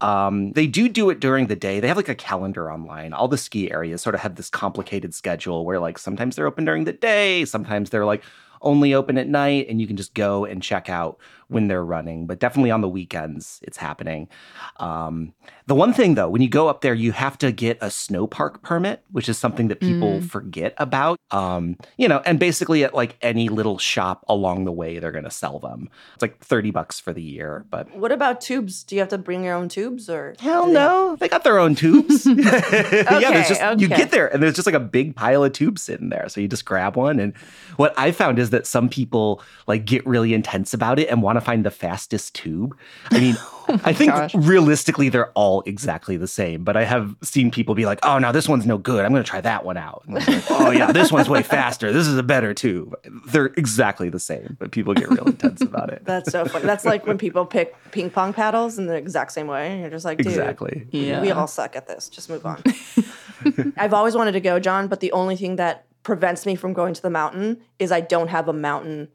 Um, 0.00 0.52
they 0.52 0.66
do 0.66 0.88
do 0.88 1.08
it 1.10 1.20
during 1.20 1.46
the 1.46 1.56
day. 1.56 1.78
They 1.80 1.88
have 1.88 1.96
like 1.96 2.08
a 2.08 2.14
calendar 2.14 2.70
online. 2.72 3.12
All 3.12 3.28
the 3.28 3.38
ski 3.38 3.70
areas 3.70 4.02
sort 4.02 4.14
of 4.14 4.20
have 4.22 4.34
this 4.34 4.50
complicated 4.50 5.14
schedule 5.14 5.64
where 5.64 5.78
like 5.78 5.98
sometimes 5.98 6.36
they're 6.36 6.46
open 6.46 6.64
during 6.64 6.84
the 6.84 6.92
day, 6.92 7.44
sometimes 7.44 7.90
they're 7.90 8.06
like 8.06 8.22
only 8.62 8.94
open 8.94 9.18
at 9.18 9.28
night, 9.28 9.66
and 9.68 9.80
you 9.80 9.86
can 9.86 9.96
just 9.96 10.14
go 10.14 10.44
and 10.44 10.62
check 10.62 10.88
out 10.88 11.18
when 11.48 11.66
they're 11.66 11.84
running, 11.84 12.26
but 12.28 12.38
definitely 12.38 12.70
on 12.70 12.80
the 12.80 12.88
weekends 12.88 13.58
it's 13.64 13.76
happening. 13.76 14.28
Um, 14.76 15.32
the 15.66 15.74
one 15.74 15.92
thing 15.92 16.14
though, 16.14 16.28
when 16.28 16.42
you 16.42 16.48
go 16.48 16.68
up 16.68 16.80
there, 16.80 16.94
you 16.94 17.10
have 17.12 17.36
to 17.38 17.50
get 17.50 17.76
a 17.80 17.90
snow 17.90 18.28
park 18.28 18.62
permit, 18.62 19.02
which 19.10 19.28
is 19.28 19.36
something 19.36 19.66
that 19.68 19.80
people 19.80 20.20
Mm. 20.20 20.24
forget 20.30 20.74
about. 20.78 21.18
Um, 21.32 21.76
you 21.96 22.06
know, 22.06 22.22
and 22.24 22.38
basically 22.38 22.84
at 22.84 22.94
like 22.94 23.16
any 23.20 23.48
little 23.48 23.78
shop 23.78 24.24
along 24.28 24.64
the 24.64 24.70
way, 24.72 25.00
they're 25.00 25.10
gonna 25.12 25.30
sell 25.30 25.58
them. 25.58 25.88
It's 26.14 26.22
like 26.22 26.38
30 26.38 26.70
bucks 26.70 27.00
for 27.00 27.12
the 27.12 27.22
year, 27.22 27.64
but 27.68 27.96
What 27.96 28.12
about 28.12 28.40
tubes? 28.40 28.84
Do 28.84 28.94
you 28.94 29.00
have 29.00 29.08
to 29.08 29.18
bring 29.18 29.42
your 29.44 29.54
own 29.54 29.68
tubes 29.68 30.08
or? 30.08 30.34
Hell 30.38 30.66
do 30.66 30.68
they- 30.68 30.74
no, 30.78 31.16
they 31.16 31.28
got 31.28 31.42
their 31.42 31.58
own 31.58 31.74
tubes. 31.74 32.26
yeah, 32.26 33.30
there's 33.32 33.48
just 33.48 33.80
you 33.80 33.88
get 33.88 34.12
there 34.12 34.32
and 34.32 34.40
there's 34.42 34.54
just 34.54 34.66
like 34.66 34.74
a 34.76 34.80
big 34.80 35.16
pile 35.16 35.42
of 35.42 35.52
tubes 35.52 35.82
sitting 35.82 36.10
there. 36.10 36.28
So 36.28 36.40
you 36.40 36.46
just 36.48 36.64
grab 36.64 36.96
one. 36.96 37.18
And 37.18 37.32
what 37.76 37.92
I 37.98 38.12
found 38.12 38.38
is 38.38 38.49
that 38.50 38.66
some 38.66 38.88
people 38.88 39.42
like 39.66 39.84
get 39.84 40.06
really 40.06 40.34
intense 40.34 40.74
about 40.74 40.98
it 40.98 41.08
and 41.08 41.22
want 41.22 41.36
to 41.36 41.40
find 41.40 41.64
the 41.64 41.70
fastest 41.70 42.34
tube. 42.34 42.76
I 43.10 43.18
mean, 43.18 43.36
oh 43.40 43.80
I 43.84 43.92
think 43.92 44.12
gosh. 44.12 44.34
realistically 44.34 45.08
they're 45.08 45.30
all 45.32 45.62
exactly 45.66 46.16
the 46.16 46.28
same, 46.28 46.64
but 46.64 46.76
I 46.76 46.84
have 46.84 47.14
seen 47.22 47.50
people 47.50 47.74
be 47.74 47.86
like, 47.86 47.98
"Oh, 48.02 48.18
now 48.18 48.32
this 48.32 48.48
one's 48.48 48.66
no 48.66 48.78
good. 48.78 49.04
I'm 49.04 49.12
going 49.12 49.22
to 49.22 49.28
try 49.28 49.40
that 49.40 49.64
one 49.64 49.76
out." 49.76 50.04
Like, 50.08 50.26
oh 50.50 50.70
yeah, 50.70 50.92
this 50.92 51.10
one's 51.12 51.28
way 51.28 51.42
faster. 51.42 51.92
This 51.92 52.06
is 52.06 52.16
a 52.18 52.22
better 52.22 52.52
tube. 52.54 52.94
They're 53.26 53.46
exactly 53.56 54.08
the 54.08 54.20
same, 54.20 54.56
but 54.58 54.70
people 54.72 54.94
get 54.94 55.08
real 55.10 55.24
intense 55.26 55.60
about 55.62 55.90
it. 55.90 56.04
That's 56.04 56.30
so 56.30 56.44
funny. 56.44 56.66
That's 56.66 56.84
like 56.84 57.06
when 57.06 57.18
people 57.18 57.46
pick 57.46 57.74
ping 57.92 58.10
pong 58.10 58.32
paddles 58.32 58.78
in 58.78 58.86
the 58.86 58.94
exact 58.94 59.32
same 59.32 59.46
way. 59.46 59.80
You're 59.80 59.90
just 59.90 60.04
like, 60.04 60.18
dude, 60.18 60.28
Exactly. 60.28 60.86
Yeah. 60.90 61.20
we 61.20 61.30
all 61.30 61.46
suck 61.46 61.76
at 61.76 61.86
this. 61.86 62.08
Just 62.08 62.28
move 62.30 62.44
on. 62.46 62.62
I've 63.76 63.94
always 63.94 64.14
wanted 64.14 64.32
to 64.32 64.40
go, 64.40 64.58
John, 64.58 64.88
but 64.88 65.00
the 65.00 65.12
only 65.12 65.36
thing 65.36 65.56
that 65.56 65.86
prevents 66.02 66.46
me 66.46 66.54
from 66.54 66.72
going 66.72 66.94
to 66.94 67.02
the 67.02 67.10
mountain 67.10 67.60
is 67.78 67.92
I 67.92 68.00
don't 68.00 68.28
have 68.28 68.48
a 68.48 68.52
mountain 68.52 69.08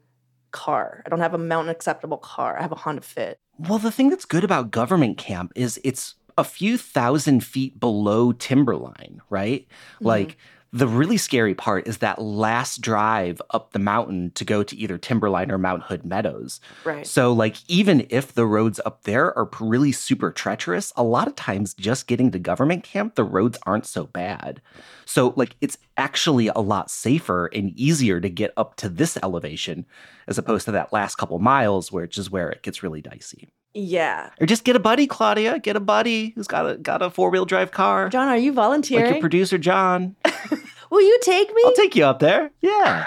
car. 0.50 1.02
I 1.04 1.08
don't 1.08 1.20
have 1.20 1.34
a 1.34 1.38
mountain 1.38 1.70
acceptable 1.70 2.18
car. 2.18 2.58
I 2.58 2.62
have 2.62 2.72
a 2.72 2.76
Honda 2.76 3.02
Fit. 3.02 3.38
Well, 3.58 3.78
the 3.78 3.90
thing 3.90 4.10
that's 4.10 4.24
good 4.24 4.44
about 4.44 4.70
government 4.70 5.18
camp 5.18 5.52
is 5.54 5.80
it's 5.82 6.14
a 6.38 6.44
few 6.44 6.76
thousand 6.76 7.44
feet 7.44 7.80
below 7.80 8.32
timberline, 8.32 9.20
right? 9.30 9.66
Mm-hmm. 9.96 10.06
Like 10.06 10.38
the 10.76 10.86
really 10.86 11.16
scary 11.16 11.54
part 11.54 11.88
is 11.88 11.98
that 11.98 12.20
last 12.20 12.82
drive 12.82 13.40
up 13.50 13.72
the 13.72 13.78
mountain 13.78 14.30
to 14.32 14.44
go 14.44 14.62
to 14.62 14.76
either 14.76 14.98
timberline 14.98 15.50
or 15.50 15.56
Mount 15.56 15.84
Hood 15.84 16.04
Meadows. 16.04 16.60
Right. 16.84 17.06
So, 17.06 17.32
like, 17.32 17.56
even 17.66 18.06
if 18.10 18.34
the 18.34 18.44
roads 18.44 18.78
up 18.84 19.04
there 19.04 19.36
are 19.38 19.48
really 19.58 19.92
super 19.92 20.30
treacherous, 20.30 20.92
a 20.94 21.02
lot 21.02 21.28
of 21.28 21.34
times 21.34 21.72
just 21.72 22.06
getting 22.06 22.30
to 22.32 22.38
government 22.38 22.84
camp, 22.84 23.14
the 23.14 23.24
roads 23.24 23.58
aren't 23.64 23.86
so 23.86 24.04
bad. 24.04 24.60
So, 25.06 25.32
like, 25.34 25.56
it's 25.62 25.78
actually 25.96 26.48
a 26.48 26.58
lot 26.58 26.90
safer 26.90 27.46
and 27.46 27.70
easier 27.70 28.20
to 28.20 28.28
get 28.28 28.52
up 28.58 28.76
to 28.76 28.90
this 28.90 29.16
elevation 29.22 29.86
as 30.28 30.36
opposed 30.36 30.66
to 30.66 30.72
that 30.72 30.92
last 30.92 31.14
couple 31.14 31.38
miles, 31.38 31.90
which 31.90 32.18
is 32.18 32.30
where 32.30 32.50
it 32.50 32.62
gets 32.62 32.82
really 32.82 33.00
dicey. 33.00 33.48
Yeah. 33.72 34.30
Or 34.40 34.46
just 34.46 34.64
get 34.64 34.74
a 34.76 34.80
buddy, 34.80 35.06
Claudia. 35.06 35.58
Get 35.58 35.76
a 35.76 35.80
buddy 35.80 36.30
who's 36.30 36.46
got 36.46 36.68
a 36.68 36.76
got 36.76 37.02
a 37.02 37.10
four 37.10 37.30
wheel 37.30 37.44
drive 37.44 37.72
car, 37.72 38.08
John, 38.08 38.28
are 38.28 38.36
you 38.36 38.52
volunteering? 38.52 39.04
like 39.04 39.14
your 39.14 39.20
producer 39.20 39.58
John. 39.58 40.16
Will 40.90 41.02
you 41.02 41.18
take 41.22 41.52
me? 41.54 41.62
I'll 41.64 41.72
take 41.74 41.96
you 41.96 42.04
up 42.04 42.18
there. 42.18 42.50
Yeah, 42.60 43.06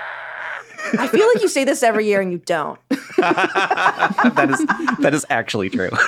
I 0.97 1.07
feel 1.07 1.27
like 1.33 1.41
you 1.41 1.47
say 1.47 1.63
this 1.63 1.83
every 1.83 2.05
year 2.05 2.21
and 2.21 2.31
you 2.31 2.39
don't. 2.39 2.79
that 4.35 4.47
is 4.49 4.65
that 4.99 5.13
is 5.13 5.25
actually 5.29 5.69
true. 5.69 5.89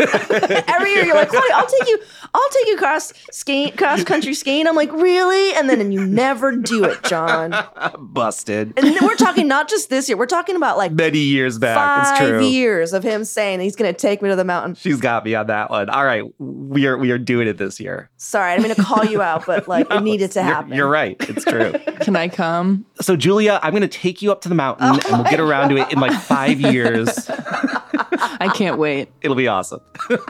Every 0.67 0.91
year 0.91 1.05
you're 1.05 1.15
like, 1.15 1.29
Chloe, 1.29 1.41
I'll 1.53 1.67
take 1.67 1.87
you, 1.87 1.99
I'll 2.33 2.49
take 2.51 2.67
you 2.67 2.77
cross 2.77 3.13
skiing, 3.31 3.71
cross 3.73 4.03
country 4.03 4.33
skiing. 4.33 4.67
I'm 4.67 4.75
like, 4.75 4.91
really? 4.91 5.53
And 5.55 5.69
then 5.69 5.81
and 5.81 5.93
you 5.93 6.05
never 6.05 6.55
do 6.55 6.83
it, 6.85 7.03
John. 7.03 7.53
Busted. 7.99 8.73
And 8.77 8.85
then 8.85 8.97
we're 9.01 9.15
talking 9.15 9.47
not 9.47 9.69
just 9.69 9.89
this 9.89 10.07
year, 10.09 10.17
we're 10.17 10.25
talking 10.25 10.55
about 10.55 10.77
like 10.77 10.91
Many 10.91 11.19
years 11.19 11.57
back. 11.57 12.01
it's 12.01 12.19
five 12.19 12.29
true. 12.29 12.45
years 12.45 12.93
of 12.93 13.03
him 13.03 13.23
saying 13.25 13.59
he's 13.59 13.75
gonna 13.75 13.93
take 13.93 14.21
me 14.21 14.29
to 14.29 14.35
the 14.35 14.45
mountain. 14.45 14.75
She's 14.75 14.99
got 14.99 15.25
me 15.25 15.35
on 15.35 15.47
that 15.47 15.69
one. 15.69 15.89
All 15.89 16.05
right, 16.05 16.23
we 16.39 16.85
are 16.87 16.97
we 16.97 17.11
are 17.11 17.17
doing 17.17 17.47
it 17.47 17.57
this 17.57 17.79
year. 17.79 18.09
Sorry, 18.17 18.53
I'm 18.53 18.61
going 18.61 18.73
to 18.75 18.81
call 18.81 19.03
you 19.03 19.21
out, 19.21 19.45
but 19.45 19.67
like 19.67 19.87
it 19.89 20.01
needed 20.03 20.31
to 20.31 20.39
You're- 20.39 20.53
happen. 20.53 20.73
You're, 20.73 20.87
right. 20.89 21.15
It's 21.21 21.43
true. 21.43 21.73
Can 22.01 22.15
I 22.15 22.27
come? 22.27 22.85
so 23.01 23.15
Giulia, 23.15 23.59
I'm 23.63 23.71
going 23.71 23.81
to 23.81 23.87
take 23.87 24.21
you 24.21 24.31
up 24.31 24.41
to 24.41 24.49
the 24.49 24.55
mountain, 24.55 24.87
Oh 24.89 24.99
and 25.07 25.21
we'll 25.23 25.31
get 25.31 25.39
around 25.39 25.69
to 25.69 25.77
it 25.77 25.91
in 25.91 25.99
like 25.99 26.13
five 26.21 26.59
years. 26.61 27.00
I 27.09 28.51
can't 28.55 28.77
wait. 28.77 29.09
It'll 29.21 29.35
be 29.35 29.47
awesome. 29.47 29.81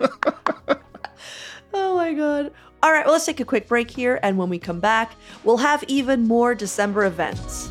Oh 1.73 1.95
my 1.95 2.13
god. 2.13 2.51
All 2.83 2.91
right, 2.91 3.05
well, 3.05 3.13
let's 3.13 3.25
take 3.25 3.39
a 3.39 3.45
quick 3.45 3.67
break 3.67 3.91
here, 3.91 4.19
and 4.23 4.37
when 4.37 4.49
we 4.49 4.57
come 4.57 4.79
back, 4.79 5.13
we'll 5.43 5.57
have 5.57 5.83
even 5.87 6.27
more 6.27 6.55
December 6.55 7.05
events. 7.05 7.69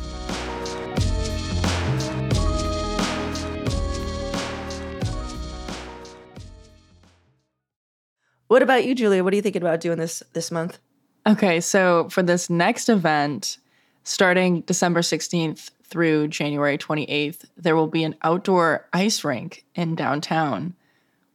What 8.47 8.61
about 8.61 8.85
you, 8.85 8.95
Giulia? 8.95 9.23
What 9.23 9.33
are 9.33 9.35
you 9.35 9.41
thinking 9.41 9.61
about 9.61 9.81
doing 9.81 9.97
this 9.97 10.23
this 10.33 10.51
month? 10.51 10.79
Okay, 11.27 11.61
so 11.61 12.09
for 12.09 12.23
this 12.23 12.49
next 12.49 12.89
event, 12.89 13.57
starting 14.03 14.61
December 14.61 15.01
16th 15.01 15.69
through 15.91 16.29
January 16.29 16.77
28th, 16.77 17.45
there 17.57 17.75
will 17.75 17.87
be 17.87 18.03
an 18.03 18.15
outdoor 18.23 18.87
ice 18.93 19.23
rink 19.23 19.65
in 19.75 19.93
downtown, 19.93 20.73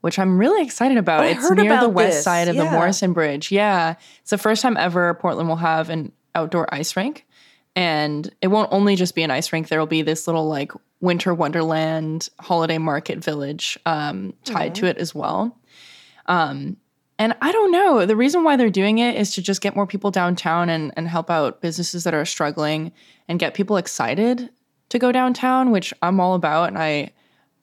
which 0.01 0.19
I'm 0.19 0.39
really 0.39 0.65
excited 0.65 0.97
about. 0.97 1.21
I 1.21 1.29
it's 1.29 1.41
heard 1.41 1.59
near 1.59 1.69
the 1.69 1.77
about 1.77 1.93
west 1.93 2.17
this, 2.17 2.25
side 2.25 2.49
of 2.49 2.57
the. 2.57 2.65
Morrison 2.65 3.13
Bridge. 3.13 3.53
Yeah, 3.53 3.95
it's 4.21 4.31
the 4.31 4.39
first 4.39 4.63
time 4.63 4.77
ever 4.77 5.15
Portland 5.15 5.49
will 5.49 5.57
have 5.57 5.91
an 5.91 6.11
outdoor 6.35 6.73
ice 6.75 6.97
rink. 6.97 7.27
And 7.77 8.35
it 8.41 8.49
won't 8.49 8.73
only 8.73 8.97
just 8.97 9.15
be 9.15 9.23
an 9.23 9.31
ice 9.31 9.53
rink, 9.53 9.69
there 9.69 9.79
will 9.79 9.87
be 9.87 10.01
this 10.01 10.27
little 10.27 10.49
like 10.49 10.73
winter 11.01 11.35
wonderland 11.35 12.31
holiday 12.41 12.79
market 12.79 13.19
village 13.19 13.79
um, 13.85 14.33
tied 14.45 14.75
to 14.77 14.87
it 14.87 14.97
as 14.97 15.15
well. 15.15 15.59
Um, 16.25 16.79
and 17.19 17.35
I 17.41 17.53
don't 17.53 17.71
know. 17.71 18.07
The 18.07 18.17
reason 18.17 18.45
why 18.45 18.57
they're 18.57 18.71
doing 18.71 18.99
it 18.99 19.17
is 19.17 19.35
to 19.35 19.43
just 19.43 19.61
get 19.61 19.77
more 19.77 19.87
people 19.87 20.11
downtown 20.11 20.69
and, 20.69 20.93
and 20.97 21.09
help 21.09 21.31
out 21.31 21.61
businesses 21.61 22.05
that 22.05 22.15
are 22.15 22.25
struggling 22.25 22.93
and 23.29 23.39
get 23.39 23.55
people 23.55 23.77
excited 23.77 24.51
to 24.89 24.99
go 24.99 25.13
downtown, 25.13 25.71
which 25.71 25.93
I'm 26.03 26.21
all 26.21 26.35
about. 26.35 26.69
And 26.69 26.79
I 26.79 27.13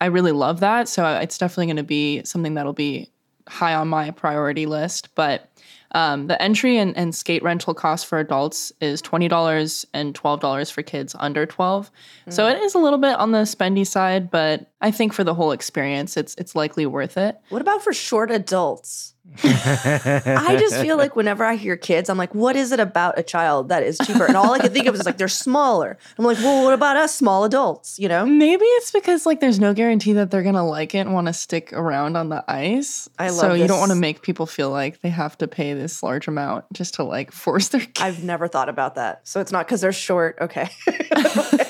I 0.01 0.07
really 0.07 0.33
love 0.33 0.59
that. 0.59 0.89
So 0.89 1.05
it's 1.15 1.37
definitely 1.37 1.67
going 1.67 1.77
to 1.77 1.83
be 1.83 2.23
something 2.25 2.55
that'll 2.55 2.73
be 2.73 3.09
high 3.47 3.73
on 3.73 3.87
my 3.87 4.11
priority 4.11 4.65
list. 4.65 5.15
But 5.15 5.49
um, 5.93 6.27
the 6.27 6.41
entry 6.41 6.77
and, 6.77 6.97
and 6.97 7.13
skate 7.13 7.43
rental 7.43 7.73
cost 7.73 8.07
for 8.07 8.19
adults 8.19 8.71
is 8.81 9.01
$20 9.01 9.85
and 9.93 10.13
$12 10.13 10.71
for 10.71 10.81
kids 10.81 11.15
under 11.19 11.45
12. 11.45 11.91
So 12.29 12.47
it 12.47 12.57
is 12.61 12.73
a 12.73 12.79
little 12.79 12.99
bit 12.99 13.15
on 13.15 13.31
the 13.31 13.43
spendy 13.43 13.85
side, 13.85 14.31
but 14.31 14.71
I 14.81 14.91
think 14.91 15.13
for 15.13 15.23
the 15.23 15.35
whole 15.35 15.51
experience, 15.51 16.17
it's 16.17 16.35
it's 16.35 16.55
likely 16.55 16.85
worth 16.85 17.15
it. 17.15 17.39
What 17.49 17.61
about 17.61 17.83
for 17.83 17.93
short 17.93 18.31
adults? 18.31 19.12
I 19.43 20.57
just 20.59 20.75
feel 20.81 20.97
like 20.97 21.15
whenever 21.15 21.45
I 21.45 21.55
hear 21.55 21.77
kids, 21.77 22.09
I'm 22.09 22.17
like, 22.17 22.35
what 22.35 22.55
is 22.55 22.71
it 22.71 22.79
about 22.79 23.17
a 23.17 23.23
child 23.23 23.69
that 23.69 23.81
is 23.81 23.97
cheaper? 24.05 24.25
And 24.25 24.35
all 24.35 24.53
I 24.53 24.59
can 24.59 24.73
think 24.73 24.85
of 24.85 24.95
is 24.95 25.05
like 25.05 25.17
they're 25.17 25.27
smaller. 25.29 25.97
I'm 26.17 26.25
like, 26.25 26.37
well, 26.39 26.65
what 26.65 26.73
about 26.73 26.97
us 26.97 27.15
small 27.15 27.45
adults? 27.45 27.97
You 27.97 28.09
know? 28.09 28.25
Maybe 28.25 28.65
it's 28.65 28.91
because 28.91 29.25
like 29.25 29.39
there's 29.39 29.59
no 29.59 29.73
guarantee 29.73 30.13
that 30.13 30.29
they're 30.29 30.43
gonna 30.43 30.67
like 30.67 30.93
it 30.93 30.99
and 30.99 31.13
want 31.13 31.27
to 31.27 31.33
stick 31.33 31.71
around 31.73 32.17
on 32.17 32.29
the 32.29 32.43
ice. 32.51 33.09
I 33.17 33.29
love 33.29 33.39
so 33.39 33.53
you 33.53 33.65
don't 33.67 33.79
want 33.79 33.91
to 33.91 33.97
make 33.97 34.21
people 34.21 34.45
feel 34.45 34.69
like 34.69 34.99
they 35.01 35.09
have 35.09 35.37
to 35.37 35.47
pay 35.47 35.73
this 35.73 36.03
large 36.03 36.27
amount 36.27 36.65
just 36.73 36.95
to 36.95 37.03
like 37.03 37.31
force 37.43 37.69
their 37.69 37.81
kids. 37.81 38.01
I've 38.01 38.23
never 38.23 38.47
thought 38.47 38.69
about 38.69 38.95
that. 38.95 39.27
So 39.27 39.39
it's 39.39 39.51
not 39.51 39.65
because 39.65 39.81
they're 39.81 39.93
short. 39.93 40.37
Okay. 40.41 40.69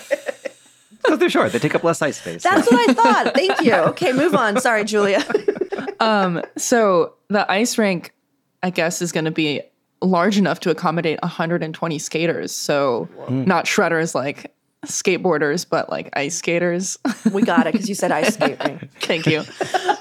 Because 1.03 1.19
they're 1.19 1.29
short. 1.29 1.51
They 1.51 1.59
take 1.59 1.75
up 1.75 1.83
less 1.83 2.01
ice 2.01 2.17
space. 2.17 2.43
That's 2.43 2.65
what 2.71 2.89
I 2.89 2.93
thought. 2.93 3.33
Thank 3.35 3.61
you. 3.61 3.73
Okay, 3.93 4.13
move 4.13 4.33
on. 4.35 4.59
Sorry, 4.61 4.85
Giulia. 4.85 5.21
um, 5.99 6.41
so 6.57 7.13
the 7.33 7.49
ice 7.51 7.77
rink, 7.77 8.13
I 8.61 8.69
guess, 8.69 9.01
is 9.01 9.11
gonna 9.11 9.31
be 9.31 9.61
large 10.01 10.37
enough 10.37 10.59
to 10.61 10.69
accommodate 10.69 11.19
120 11.21 11.99
skaters. 11.99 12.51
So 12.53 13.05
hmm. 13.27 13.43
not 13.45 13.65
shredders 13.65 14.15
like 14.15 14.53
skateboarders, 14.85 15.65
but 15.69 15.89
like 15.89 16.09
ice 16.13 16.35
skaters. 16.35 16.97
we 17.31 17.41
got 17.41 17.67
it 17.67 17.73
because 17.73 17.89
you 17.89 17.95
said 17.95 18.11
ice 18.11 18.33
skating. 18.33 18.89
Thank 18.99 19.25
you. 19.25 19.43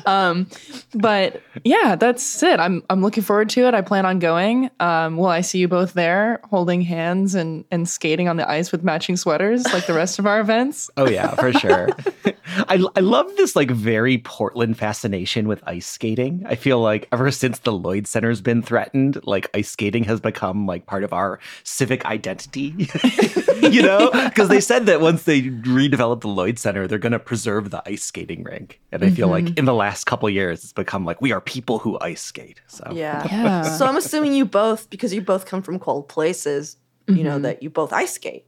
um, 0.06 0.46
but 0.94 1.42
yeah, 1.64 1.96
that's 1.96 2.42
it. 2.42 2.60
I'm 2.60 2.82
I'm 2.90 3.02
looking 3.02 3.22
forward 3.22 3.48
to 3.50 3.66
it. 3.66 3.74
I 3.74 3.80
plan 3.80 4.06
on 4.06 4.18
going. 4.18 4.70
Um, 4.80 5.16
will 5.16 5.26
I 5.26 5.40
see 5.40 5.58
you 5.58 5.68
both 5.68 5.94
there, 5.94 6.40
holding 6.44 6.82
hands 6.82 7.34
and 7.34 7.64
and 7.70 7.88
skating 7.88 8.28
on 8.28 8.36
the 8.36 8.48
ice 8.48 8.72
with 8.72 8.82
matching 8.82 9.16
sweaters 9.16 9.64
like 9.72 9.86
the 9.86 9.94
rest 9.94 10.18
of 10.18 10.26
our 10.26 10.40
events? 10.40 10.90
Oh 10.96 11.08
yeah, 11.08 11.34
for 11.34 11.52
sure. 11.52 11.88
I 12.68 12.84
I 12.96 13.00
love 13.00 13.34
this 13.36 13.56
like 13.56 13.70
very 13.70 14.18
Portland 14.18 14.76
fascination 14.76 15.48
with 15.48 15.62
ice 15.66 15.86
skating. 15.86 16.44
I 16.46 16.54
feel 16.54 16.80
like 16.80 17.08
ever 17.12 17.30
since 17.30 17.60
the 17.60 17.72
Lloyd 17.72 18.06
Center's 18.06 18.40
been 18.40 18.62
threatened, 18.62 19.24
like 19.24 19.48
ice 19.54 19.70
skating 19.70 20.04
has 20.04 20.20
become 20.20 20.66
like 20.66 20.86
part 20.86 21.04
of 21.04 21.12
our 21.12 21.38
civic 21.64 22.04
identity. 22.04 22.88
you 23.62 23.82
know, 23.82 24.10
because 24.24 24.48
they 24.48 24.60
said 24.72 24.86
that 24.86 25.00
once 25.00 25.24
they 25.24 25.42
redevelop 25.42 26.22
the 26.22 26.28
Lloyd 26.28 26.58
Center, 26.58 26.86
they're 26.86 26.98
going 26.98 27.12
to 27.12 27.18
preserve 27.18 27.70
the 27.70 27.82
ice 27.84 28.04
skating 28.04 28.42
rink. 28.42 28.80
And 28.90 29.04
I 29.04 29.10
feel 29.10 29.28
like 29.28 29.44
mm-hmm. 29.44 29.58
in 29.58 29.64
the 29.66 29.74
last 29.74 30.04
couple 30.04 30.30
years, 30.30 30.64
it's 30.64 30.72
become 30.72 31.04
like 31.04 31.20
we 31.20 31.30
are 31.30 31.40
people 31.42 31.78
who 31.78 31.98
ice 32.00 32.22
skate. 32.22 32.60
So 32.68 32.90
Yeah. 32.92 33.26
Yeah. 33.26 33.62
So 33.82 33.86
I'm 33.86 33.96
assuming 33.96 34.32
you 34.34 34.44
both, 34.44 34.88
because 34.90 35.12
you 35.12 35.20
both 35.20 35.46
come 35.46 35.62
from 35.62 35.78
cold 35.78 36.08
places, 36.08 36.76
you 37.06 37.22
know, 37.22 37.32
mm-hmm. 37.32 37.42
that 37.42 37.62
you 37.62 37.70
both 37.70 37.92
ice 37.92 38.12
skate. 38.12 38.46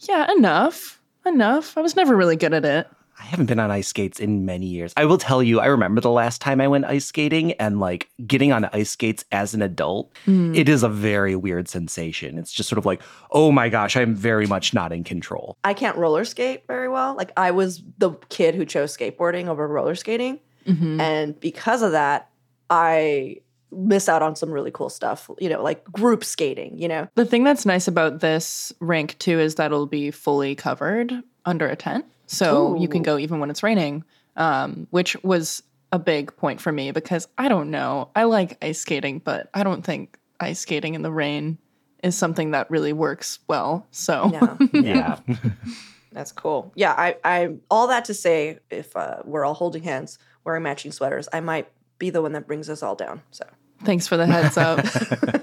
Yeah, 0.00 0.30
enough. 0.32 1.00
Enough. 1.26 1.76
I 1.76 1.82
was 1.82 1.96
never 1.96 2.16
really 2.16 2.36
good 2.36 2.54
at 2.54 2.64
it. 2.64 2.86
I 3.20 3.24
haven't 3.24 3.46
been 3.46 3.60
on 3.60 3.70
ice 3.70 3.88
skates 3.88 4.18
in 4.18 4.44
many 4.46 4.66
years. 4.66 4.92
I 4.96 5.04
will 5.04 5.18
tell 5.18 5.42
you, 5.42 5.60
I 5.60 5.66
remember 5.66 6.00
the 6.00 6.10
last 6.10 6.40
time 6.40 6.60
I 6.60 6.66
went 6.68 6.86
ice 6.86 7.04
skating 7.04 7.52
and 7.52 7.78
like 7.78 8.08
getting 8.26 8.50
on 8.50 8.64
ice 8.72 8.90
skates 8.90 9.24
as 9.30 9.52
an 9.54 9.62
adult, 9.62 10.12
Mm. 10.26 10.56
it 10.56 10.68
is 10.68 10.82
a 10.82 10.88
very 10.88 11.36
weird 11.36 11.68
sensation. 11.68 12.38
It's 12.38 12.52
just 12.52 12.68
sort 12.68 12.78
of 12.78 12.86
like, 12.86 13.02
oh 13.30 13.52
my 13.52 13.68
gosh, 13.68 13.96
I'm 13.96 14.14
very 14.14 14.46
much 14.46 14.72
not 14.74 14.90
in 14.92 15.04
control. 15.04 15.56
I 15.64 15.74
can't 15.74 15.96
roller 15.96 16.24
skate 16.24 16.66
very 16.66 16.88
well. 16.88 17.14
Like 17.14 17.30
I 17.36 17.50
was 17.50 17.82
the 17.98 18.12
kid 18.30 18.54
who 18.54 18.64
chose 18.64 18.96
skateboarding 18.96 19.48
over 19.48 19.68
roller 19.68 19.94
skating. 19.94 20.40
Mhm. 20.66 21.00
And 21.00 21.38
because 21.40 21.82
of 21.82 21.92
that, 21.92 22.30
I 22.70 23.36
miss 23.72 24.08
out 24.08 24.22
on 24.22 24.34
some 24.34 24.50
really 24.50 24.70
cool 24.72 24.88
stuff, 24.88 25.30
you 25.38 25.48
know, 25.48 25.62
like 25.62 25.84
group 25.84 26.24
skating, 26.24 26.76
you 26.78 26.88
know? 26.88 27.06
The 27.14 27.24
thing 27.24 27.44
that's 27.44 27.64
nice 27.64 27.86
about 27.86 28.20
this 28.20 28.72
rink 28.80 29.16
too 29.18 29.38
is 29.38 29.54
that 29.56 29.66
it'll 29.66 29.86
be 29.86 30.10
fully 30.10 30.54
covered 30.56 31.12
under 31.44 31.68
a 31.68 31.76
tent. 31.76 32.04
So 32.30 32.76
you 32.76 32.86
can 32.86 33.02
go 33.02 33.18
even 33.18 33.40
when 33.40 33.50
it's 33.50 33.62
raining, 33.62 34.04
um, 34.36 34.86
which 34.90 35.16
was 35.24 35.64
a 35.90 35.98
big 35.98 36.36
point 36.36 36.60
for 36.60 36.70
me 36.70 36.92
because 36.92 37.26
I 37.36 37.48
don't 37.48 37.72
know. 37.72 38.10
I 38.14 38.24
like 38.24 38.56
ice 38.62 38.78
skating, 38.78 39.18
but 39.18 39.50
I 39.52 39.64
don't 39.64 39.84
think 39.84 40.16
ice 40.38 40.60
skating 40.60 40.94
in 40.94 41.02
the 41.02 41.10
rain 41.10 41.58
is 42.04 42.16
something 42.16 42.52
that 42.52 42.70
really 42.70 42.92
works 42.92 43.40
well. 43.48 43.86
So 43.90 44.30
Yeah. 44.32 44.56
Yeah. 44.72 45.18
That's 46.12 46.32
cool. 46.32 46.72
Yeah, 46.74 46.92
I, 46.92 47.16
I 47.24 47.54
all 47.70 47.88
that 47.88 48.04
to 48.06 48.14
say, 48.14 48.58
if 48.68 48.96
uh, 48.96 49.22
we're 49.24 49.44
all 49.44 49.54
holding 49.54 49.82
hands, 49.82 50.18
wearing 50.44 50.62
matching 50.62 50.90
sweaters, 50.90 51.28
I 51.32 51.40
might 51.40 51.68
be 51.98 52.10
the 52.10 52.22
one 52.22 52.32
that 52.32 52.46
brings 52.46 52.68
us 52.68 52.82
all 52.82 52.96
down. 52.96 53.22
So 53.30 53.44
thanks 53.84 54.08
for 54.08 54.16
the 54.16 54.26
heads 54.26 54.56
up. 54.56 54.84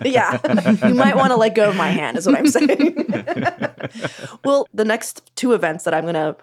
yeah, 0.06 0.40
you 0.88 0.94
might 0.94 1.16
want 1.16 1.32
to 1.32 1.38
let 1.38 1.56
go 1.56 1.70
of 1.70 1.76
my 1.78 1.90
hand, 1.90 2.18
is 2.18 2.26
what 2.26 2.38
I'm 2.38 2.48
saying. 2.48 2.96
well, 4.44 4.68
the 4.74 4.84
next 4.84 5.32
two 5.38 5.54
events 5.54 5.86
that 5.86 5.94
I'm 5.94 6.06
gonna 6.06 6.36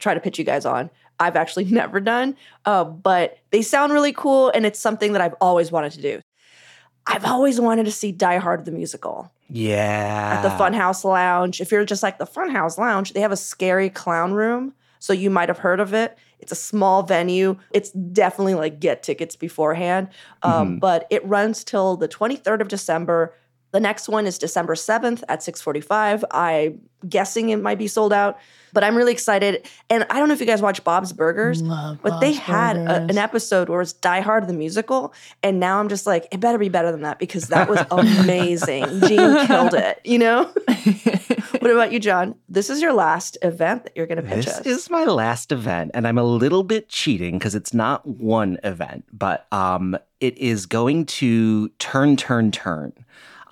try 0.00 0.14
to 0.14 0.20
pitch 0.20 0.38
you 0.38 0.44
guys 0.44 0.66
on, 0.66 0.90
I've 1.20 1.36
actually 1.36 1.64
never 1.80 2.00
done, 2.00 2.36
uh, 2.64 2.84
but 2.84 3.38
they 3.50 3.62
sound 3.62 3.92
really 3.92 4.12
cool, 4.12 4.50
and 4.50 4.66
it's 4.66 4.80
something 4.80 5.12
that 5.12 5.22
I've 5.22 5.36
always 5.40 5.70
wanted 5.70 5.92
to 5.92 6.02
do. 6.02 6.20
I've 7.06 7.24
always 7.24 7.60
wanted 7.60 7.84
to 7.84 7.92
see 7.92 8.12
Die 8.12 8.38
Hard 8.38 8.64
the 8.64 8.72
musical 8.72 9.30
yeah. 9.48 10.34
at 10.36 10.42
the 10.42 10.62
Funhouse 10.62 11.04
Lounge. 11.04 11.60
If 11.60 11.72
you're 11.72 11.84
just 11.84 12.02
like 12.02 12.18
the 12.18 12.26
Funhouse 12.26 12.78
Lounge, 12.78 13.12
they 13.12 13.20
have 13.20 13.32
a 13.32 13.36
scary 13.36 13.90
clown 13.90 14.32
room. 14.32 14.74
So 14.98 15.12
you 15.12 15.30
might 15.30 15.48
have 15.48 15.58
heard 15.58 15.80
of 15.80 15.94
it. 15.94 16.16
It's 16.38 16.52
a 16.52 16.56
small 16.56 17.02
venue. 17.02 17.56
It's 17.72 17.90
definitely 17.90 18.54
like 18.54 18.80
get 18.80 19.02
tickets 19.02 19.34
beforehand. 19.34 20.08
Um, 20.42 20.78
But 20.78 21.06
it 21.10 21.24
runs 21.26 21.64
till 21.64 21.96
the 21.96 22.08
23rd 22.08 22.60
of 22.60 22.68
December. 22.68 23.34
The 23.72 23.80
next 23.80 24.08
one 24.08 24.26
is 24.26 24.38
December 24.38 24.74
7th 24.74 25.22
at 25.28 25.42
645. 25.42 26.24
I'm 26.32 26.80
guessing 27.08 27.50
it 27.50 27.56
might 27.56 27.78
be 27.78 27.86
sold 27.86 28.12
out, 28.12 28.38
but 28.72 28.82
I'm 28.84 28.96
really 28.96 29.12
excited. 29.12 29.66
And 29.88 30.04
I 30.10 30.18
don't 30.18 30.28
know 30.28 30.34
if 30.34 30.40
you 30.40 30.46
guys 30.46 30.60
watch 30.60 30.82
Bob's 30.84 31.12
Burgers, 31.12 31.62
Love 31.62 31.98
but 32.02 32.18
they 32.20 32.32
had 32.32 32.76
a- 32.76 33.02
an 33.04 33.16
episode 33.16 33.68
where 33.68 33.80
it's 33.80 33.92
Die 33.92 34.20
Hard 34.20 34.48
the 34.48 34.52
musical. 34.52 35.14
And 35.42 35.60
now 35.60 35.78
I'm 35.80 35.88
just 35.88 36.04
like, 36.06 36.26
it 36.32 36.40
better 36.40 36.58
be 36.58 36.68
better 36.68 36.90
than 36.90 37.02
that 37.02 37.18
because 37.20 37.48
that 37.48 37.68
was 37.70 37.80
amazing. 37.90 38.84
Gene 39.06 39.46
killed 39.46 39.74
it, 39.74 40.00
you 40.04 40.18
know? 40.18 40.44
what 41.60 41.70
about 41.70 41.92
you, 41.92 42.00
John? 42.00 42.34
This 42.48 42.70
is 42.70 42.80
your 42.82 42.92
last 42.92 43.38
event 43.42 43.84
that 43.84 43.92
you're 43.96 44.06
going 44.06 44.22
to 44.22 44.28
pitch 44.28 44.46
This 44.46 44.58
us. 44.58 44.66
is 44.66 44.90
my 44.90 45.04
last 45.04 45.52
event, 45.52 45.92
and 45.94 46.06
I'm 46.08 46.18
a 46.18 46.24
little 46.24 46.62
bit 46.64 46.88
cheating 46.88 47.38
because 47.38 47.54
it's 47.54 47.72
not 47.72 48.06
one 48.06 48.58
event, 48.64 49.04
but 49.12 49.46
um, 49.52 49.96
it 50.20 50.36
is 50.38 50.66
going 50.66 51.06
to 51.06 51.68
turn, 51.78 52.16
turn, 52.16 52.50
turn. 52.50 52.92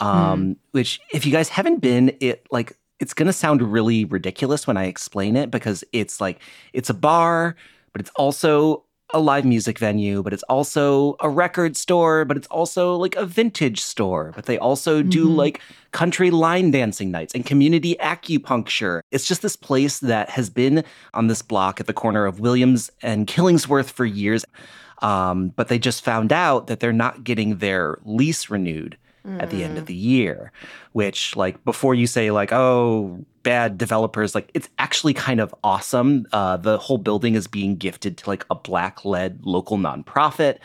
Um, 0.01 0.57
Which, 0.73 1.01
if 1.13 1.27
you 1.27 1.33
guys 1.33 1.49
haven't 1.49 1.81
been, 1.81 2.17
it 2.21 2.47
like 2.51 2.77
it's 3.01 3.15
gonna 3.15 3.33
sound 3.33 3.63
really 3.63 4.05
ridiculous 4.05 4.67
when 4.67 4.77
I 4.77 4.85
explain 4.85 5.37
it 5.37 5.51
because 5.51 5.85
it's 5.93 6.21
like 6.21 6.41
it's 6.73 6.91
a 6.91 6.95
bar, 6.95 7.57
but 7.93 8.01
it's 8.01 8.11
also 8.17 8.85
a 9.15 9.19
live 9.19 9.45
music 9.47 9.79
venue, 9.79 10.23
but 10.23 10.35
it's 10.35 10.43
also 10.45 11.17
a 11.21 11.31
record 11.31 11.79
store, 11.79 12.27
but 12.27 12.37
it's 12.37 12.47
also 12.49 12.95
like 12.97 13.17
a 13.17 13.25
vintage 13.25 13.81
store. 13.81 14.33
But 14.37 14.45
they 14.45 14.59
also 14.59 15.03
do 15.03 15.29
Mhm. 15.29 15.37
like 15.37 15.61
country 15.93 16.31
line 16.31 16.71
dancing 16.71 17.11
nights 17.11 17.35
and 17.35 17.47
community 17.47 17.97
acupuncture. 18.01 19.01
It's 19.11 19.27
just 19.27 19.41
this 19.41 19.57
place 19.57 20.01
that 20.01 20.29
has 20.31 20.51
been 20.51 20.85
on 21.15 21.29
this 21.29 21.41
block 21.41 21.81
at 21.81 21.87
the 21.87 21.95
corner 21.95 22.27
of 22.27 22.39
Williams 22.41 22.91
and 23.03 23.27
Killingsworth 23.27 23.91
for 23.91 24.05
years. 24.05 24.45
Um, 25.01 25.53
but 25.57 25.69
they 25.69 25.79
just 25.79 26.05
found 26.05 26.31
out 26.33 26.67
that 26.67 26.81
they're 26.81 26.93
not 26.93 27.25
getting 27.25 27.59
their 27.59 27.99
lease 28.05 28.51
renewed 28.51 28.99
at 29.41 29.51
the 29.51 29.65
end 29.65 29.79
of 29.79 29.87
the 29.87 29.95
year, 29.95 30.53
which, 30.93 31.37
like, 31.37 31.63
before 31.65 31.95
you 31.95 32.07
say, 32.07 32.31
like, 32.31 32.53
oh, 32.53 33.25
bad 33.43 33.79
developers, 33.79 34.35
like, 34.35 34.51
it's 34.55 34.69
actually 34.79 35.15
kind 35.15 35.41
of 35.41 35.55
awesome. 35.65 36.27
Uh, 36.33 36.57
the 36.57 36.79
whole 36.79 36.99
building 36.99 37.35
is 37.35 37.47
being 37.47 37.77
gifted 37.77 38.17
to 38.19 38.29
like 38.29 38.45
a 38.51 38.55
black 38.55 39.05
led 39.05 39.41
local 39.45 39.79
nonprofit. 39.79 40.59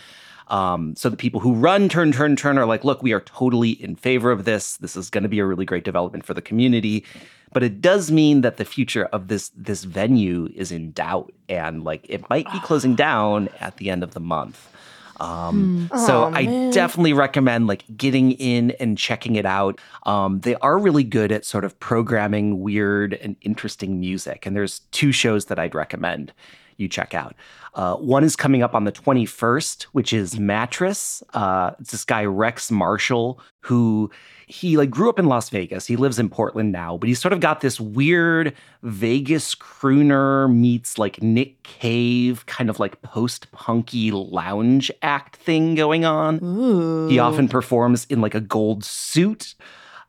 Um, 0.48 0.96
so 0.96 1.10
the 1.10 1.18
people 1.18 1.40
who 1.40 1.54
run 1.54 1.90
Turn 1.90 2.12
Turn 2.12 2.36
Turn 2.36 2.58
are 2.58 2.66
like, 2.66 2.84
look, 2.84 3.02
we 3.02 3.14
are 3.14 3.22
totally 3.22 3.72
in 3.72 3.96
favor 3.96 4.32
of 4.32 4.46
this. 4.46 4.78
This 4.78 4.96
is 4.96 5.10
going 5.10 5.24
to 5.24 5.30
be 5.30 5.40
a 5.40 5.46
really 5.46 5.66
great 5.66 5.84
development 5.84 6.26
for 6.26 6.34
the 6.34 6.42
community. 6.42 7.06
But 7.54 7.64
it 7.64 7.82
does 7.82 8.12
mean 8.12 8.42
that 8.42 8.58
the 8.58 8.66
future 8.66 9.06
of 9.06 9.28
this 9.28 9.50
this 9.56 9.84
venue 9.84 10.50
is 10.56 10.72
in 10.72 10.92
doubt, 10.92 11.32
and 11.48 11.84
like 11.84 12.06
it 12.10 12.28
might 12.30 12.52
be 12.52 12.60
closing 12.60 12.96
down 13.10 13.50
at 13.60 13.78
the 13.78 13.90
end 13.90 14.04
of 14.04 14.14
the 14.14 14.20
month. 14.20 14.70
Um, 15.20 15.90
so 16.06 16.24
Aw, 16.24 16.32
I 16.34 16.46
man. 16.46 16.72
definitely 16.72 17.14
recommend 17.14 17.68
like 17.68 17.84
getting 17.96 18.32
in 18.32 18.72
and 18.72 18.98
checking 18.98 19.36
it 19.36 19.46
out. 19.46 19.80
Um, 20.06 20.40
they 20.42 20.56
are 20.56 20.78
really 20.78 21.04
good 21.04 21.32
at 21.32 21.46
sort 21.46 21.66
of 21.66 21.80
programming 21.80 22.62
weird 22.62 23.14
and 23.16 23.36
interesting 23.42 24.00
music, 24.00 24.46
and 24.46 24.56
there's 24.56 24.80
two 24.92 25.12
shows 25.12 25.46
that 25.46 25.60
I'd 25.60 25.76
recommend 25.76 26.34
you 26.78 26.88
check 26.88 27.14
out. 27.14 27.36
Uh, 27.76 27.96
one 27.96 28.24
is 28.24 28.36
coming 28.36 28.62
up 28.62 28.76
on 28.76 28.84
the 28.84 28.92
21st, 28.92 29.84
which 29.94 30.14
is 30.14 30.40
Mattress. 30.40 31.24
Uh, 31.34 31.72
it's 31.80 31.92
this 31.92 32.06
guy 32.06 32.26
Rex 32.26 32.70
Marshall 32.72 33.40
who 33.62 34.12
he 34.46 34.78
like 34.78 34.90
grew 34.90 35.10
up 35.10 35.20
in 35.20 35.26
Las 35.26 35.50
Vegas. 35.50 35.88
He 35.88 35.96
lives 35.96 36.20
in 36.20 36.30
Portland 36.30 36.72
now, 36.72 36.98
but 36.98 37.08
he's 37.08 37.20
sort 37.20 37.34
of 37.34 37.40
got 37.40 37.62
this 37.62 37.80
weird 37.80 38.54
Vegas 38.84 39.56
crooner 39.56 40.54
meets 40.54 40.98
like 40.98 41.22
Nick 41.24 41.64
Cave 41.64 42.46
kind 42.46 42.70
of 42.70 42.80
like 42.80 43.02
post-punky 43.02 44.12
lounge 44.12 44.92
act 45.02 45.38
thing 45.38 45.76
going 45.76 46.06
on. 46.06 46.44
Ooh. 46.44 47.08
He 47.08 47.20
often 47.20 47.48
performs 47.48 48.06
in 48.10 48.22
like 48.22 48.36
a 48.36 48.42
gold 48.42 48.84
suit. 48.84 49.56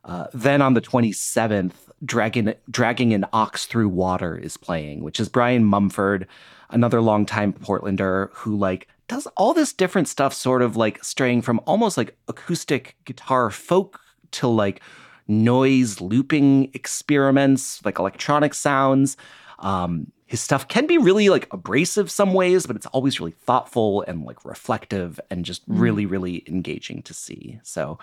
Uh, 0.05 0.27
then 0.35 0.61
on 0.61 0.75
the 0.75 0.83
27th, 0.83 1.73
Dragging, 2.05 2.55
Dragging 2.71 3.13
an 3.13 3.27
Ox 3.33 3.67
Through 3.67 3.89
Water 3.89 4.37
is 4.37 4.57
playing, 4.57 5.03
which 5.03 5.21
is 5.21 5.29
Brian 5.29 5.65
Mumford, 5.65 6.27
another 6.71 7.01
longtime 7.01 7.53
Portlander 7.53 8.31
who 8.33 8.57
like 8.57 8.89
does 9.09 9.27
all 9.37 9.55
this 9.55 9.73
different 9.73 10.09
stuff, 10.09 10.33
sort 10.33 10.63
of 10.63 10.77
like 10.77 11.03
straying 11.05 11.43
from 11.43 11.61
almost 11.67 11.97
like 11.97 12.17
acoustic 12.29 12.97
guitar 13.05 13.51
folk 13.51 14.01
to 14.33 14.49
like 14.49 14.81
noise 15.29 16.01
looping 16.01 16.71
experiments, 16.75 17.85
like 17.85 17.99
electronic 17.99 18.55
sounds. 18.55 19.17
Um, 19.59 20.11
his 20.27 20.41
stuff 20.41 20.67
can 20.69 20.87
be 20.87 20.99
really 20.99 21.29
like 21.29 21.47
abrasive 21.53 22.11
some 22.11 22.33
ways, 22.33 22.67
but 22.67 22.77
it's 22.77 22.87
always 22.87 23.21
really 23.21 23.33
thoughtful 23.33 24.03
and 24.03 24.25
like 24.25 24.45
reflective 24.45 25.21
and 25.31 25.45
just 25.45 25.63
really, 25.69 26.07
really 26.07 26.43
engaging 26.49 27.03
to 27.03 27.15
see. 27.15 27.61
So 27.63 27.99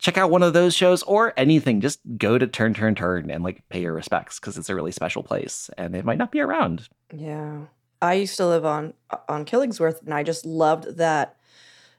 check 0.00 0.16
out 0.18 0.30
one 0.30 0.42
of 0.42 0.52
those 0.52 0.74
shows 0.74 1.02
or 1.04 1.32
anything. 1.36 1.80
Just 1.80 2.00
go 2.16 2.38
to 2.38 2.46
Turn 2.46 2.74
Turn 2.74 2.94
Turn 2.94 3.30
and 3.30 3.44
like 3.44 3.62
pay 3.68 3.80
your 3.82 3.92
respects 3.92 4.40
because 4.40 4.58
it's 4.58 4.68
a 4.70 4.74
really 4.74 4.92
special 4.92 5.22
place 5.22 5.70
and 5.78 5.94
it 5.94 6.04
might 6.04 6.18
not 6.18 6.32
be 6.32 6.40
around. 6.40 6.88
Yeah. 7.14 7.62
I 8.02 8.14
used 8.14 8.36
to 8.38 8.46
live 8.46 8.64
on 8.64 8.94
on 9.28 9.44
Killingsworth 9.44 10.02
and 10.02 10.14
I 10.14 10.22
just 10.22 10.44
loved 10.46 10.96
that 10.96 11.36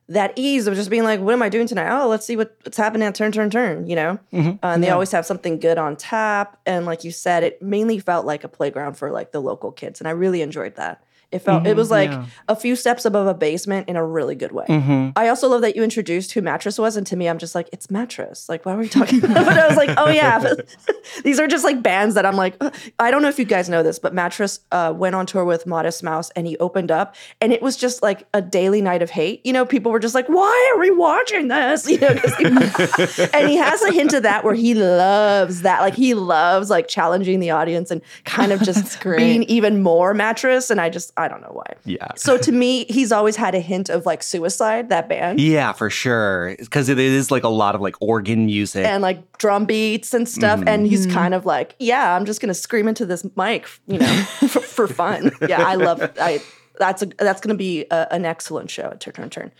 that 0.09 0.33
ease 0.35 0.67
of 0.67 0.75
just 0.75 0.89
being 0.89 1.03
like, 1.05 1.21
what 1.21 1.31
am 1.33 1.41
I 1.41 1.47
doing 1.47 1.67
tonight? 1.67 1.89
Oh, 1.89 2.09
let's 2.09 2.25
see 2.25 2.35
what, 2.35 2.57
what's 2.63 2.75
happening 2.75 3.07
at 3.07 3.15
Turn 3.15 3.31
Turn 3.31 3.49
Turn, 3.49 3.87
you 3.87 3.95
know? 3.95 4.19
Mhm. 4.33 4.55
Uh, 4.55 4.67
and 4.67 4.83
they 4.83 4.87
Yeah. 4.87 4.93
always 4.93 5.11
have 5.13 5.25
something 5.25 5.57
good 5.59 5.77
on 5.77 5.95
tap. 5.95 6.59
And 6.65 6.85
like 6.85 7.03
you 7.05 7.11
said, 7.11 7.43
it 7.43 7.61
mainly 7.61 7.97
felt 7.99 8.25
like 8.25 8.43
a 8.43 8.49
playground 8.49 8.95
for 8.95 9.09
like 9.11 9.31
the 9.31 9.39
local 9.39 9.71
kids. 9.71 10.01
And 10.01 10.07
I 10.07 10.11
really 10.11 10.41
enjoyed 10.41 10.75
that. 10.75 11.01
It 11.31 11.39
felt 11.39 11.65
it 11.65 11.73
Mhm, 11.73 11.75
was 11.77 11.89
like 11.91 12.11
yeah. 12.11 12.25
a 12.47 12.55
few 12.55 12.75
steps 12.75 13.05
above 13.05 13.25
a 13.27 13.33
basement 13.33 13.87
in 13.89 13.95
a 13.95 14.05
really 14.05 14.35
good 14.35 14.51
way. 14.51 14.65
Mm-hmm. 14.67 15.09
I 15.15 15.29
also 15.29 15.47
love 15.47 15.61
that 15.61 15.75
you 15.75 15.83
introduced 15.83 16.33
who 16.33 16.41
Mattress 16.41 16.77
was, 16.77 16.97
and 16.97 17.07
to 17.07 17.15
me, 17.15 17.29
I'm 17.29 17.37
just 17.37 17.55
like, 17.55 17.69
it's 17.71 17.89
Mattress. 17.89 18.49
Like, 18.49 18.65
why 18.65 18.73
are 18.73 18.77
we 18.77 18.89
talking 18.89 19.23
about? 19.23 19.45
But 19.45 19.57
I 19.57 19.67
was 19.67 19.77
like, 19.77 19.91
oh 19.97 20.09
yeah, 20.09 20.43
these 21.23 21.39
are 21.39 21.47
just 21.47 21.63
like 21.63 21.81
bands 21.81 22.15
that 22.15 22.25
I'm 22.25 22.35
like, 22.35 22.55
"Ugh." 22.61 22.73
I 22.99 23.11
don't 23.11 23.21
know 23.21 23.29
if 23.29 23.39
you 23.39 23.45
guys 23.45 23.69
know 23.69 23.83
this, 23.83 23.99
but 23.99 24.13
Mattress 24.13 24.59
uh, 24.71 24.93
went 24.95 25.15
on 25.15 25.25
tour 25.25 25.45
with 25.45 25.65
Modest 25.65 26.03
Mouse, 26.03 26.29
and 26.31 26.45
he 26.47 26.57
opened 26.57 26.91
up, 26.91 27.15
and 27.39 27.53
it 27.53 27.61
was 27.61 27.77
just 27.77 28.01
like 28.03 28.27
a 28.33 28.41
daily 28.41 28.81
night 28.81 29.01
of 29.01 29.09
hate. 29.09 29.45
You 29.45 29.53
know, 29.53 29.65
people 29.65 29.91
were 29.91 29.99
just 29.99 30.15
like, 30.15 30.27
why 30.27 30.71
are 30.75 30.79
we 30.79 30.91
watching 30.91 31.47
this? 31.47 31.87
You 31.89 31.99
know, 31.99 32.13
he- 32.13 33.23
and 33.33 33.49
he 33.49 33.55
has 33.57 33.81
a 33.83 33.91
hint 33.91 34.13
of 34.13 34.23
that 34.23 34.43
where 34.43 34.53
he 34.53 34.73
loves 34.73 35.61
that, 35.61 35.81
like 35.81 35.95
he 35.95 36.13
loves 36.13 36.69
like 36.69 36.87
challenging 36.87 37.39
the 37.39 37.51
audience 37.51 37.91
and 37.91 38.01
kind 38.25 38.51
of 38.51 38.61
just 38.61 39.01
being 39.03 39.43
even 39.43 39.81
more 39.81 40.13
Mattress. 40.13 40.69
And 40.69 40.79
I 40.81 40.89
just 40.89 41.11
I 41.21 41.27
don't 41.27 41.41
know 41.41 41.51
why. 41.53 41.75
Yeah. 41.85 42.07
So 42.15 42.37
to 42.37 42.51
me, 42.51 42.85
he's 42.89 43.11
always 43.11 43.35
had 43.35 43.55
a 43.55 43.59
hint 43.59 43.89
of 43.89 44.05
like 44.05 44.21
suicide, 44.23 44.89
that 44.89 45.07
band. 45.07 45.39
Yeah, 45.39 45.71
for 45.73 45.89
sure. 45.89 46.55
Because 46.59 46.89
it 46.89 46.99
is 46.99 47.31
like 47.31 47.43
a 47.43 47.49
lot 47.49 47.75
of 47.75 47.81
like 47.81 47.95
organ 48.01 48.45
music. 48.45 48.85
And 48.85 49.01
like 49.01 49.37
drum 49.37 49.65
beats 49.65 50.13
and 50.13 50.27
stuff. 50.27 50.61
And 50.67 50.85
he's 50.87 51.07
Mhm. 51.07 51.13
kind 51.13 51.33
of 51.33 51.45
like, 51.45 51.75
yeah, 51.79 52.15
I'm 52.15 52.25
just 52.25 52.41
gonna 52.41 52.53
scream 52.53 52.87
into 52.87 53.05
this 53.05 53.25
mic, 53.37 53.67
you 53.87 53.99
know, 53.99 54.23
for, 54.47 54.59
for 54.59 54.87
fun. 54.87 55.31
Yeah, 55.47 55.61
I 55.65 55.75
love 55.75 56.01
I 56.19 56.41
that's 56.79 57.01
a 57.03 57.05
that's 57.17 57.39
gonna 57.41 57.55
be 57.55 57.85
a, 57.91 58.07
an 58.11 58.25
excellent 58.25 58.69
show 58.69 58.83
at 58.91 58.99
Turn 58.99 59.13
Turn 59.13 59.29
Turn. 59.29 59.51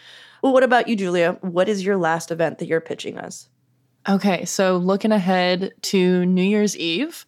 Well, 0.42 0.54
what 0.54 0.64
about 0.64 0.88
you, 0.88 0.96
Giulia? 0.96 1.38
What 1.42 1.70
is 1.70 1.86
your 1.86 1.98
last 1.98 2.32
event 2.32 2.58
that 2.60 2.66
you're 2.68 2.82
pitching 2.82 3.18
us? 3.20 3.48
Okay, 4.10 4.46
so 4.46 4.78
looking 4.78 5.12
ahead 5.12 5.72
to 5.84 6.26
New 6.26 6.42
Year's 6.42 6.76
Eve, 6.76 7.28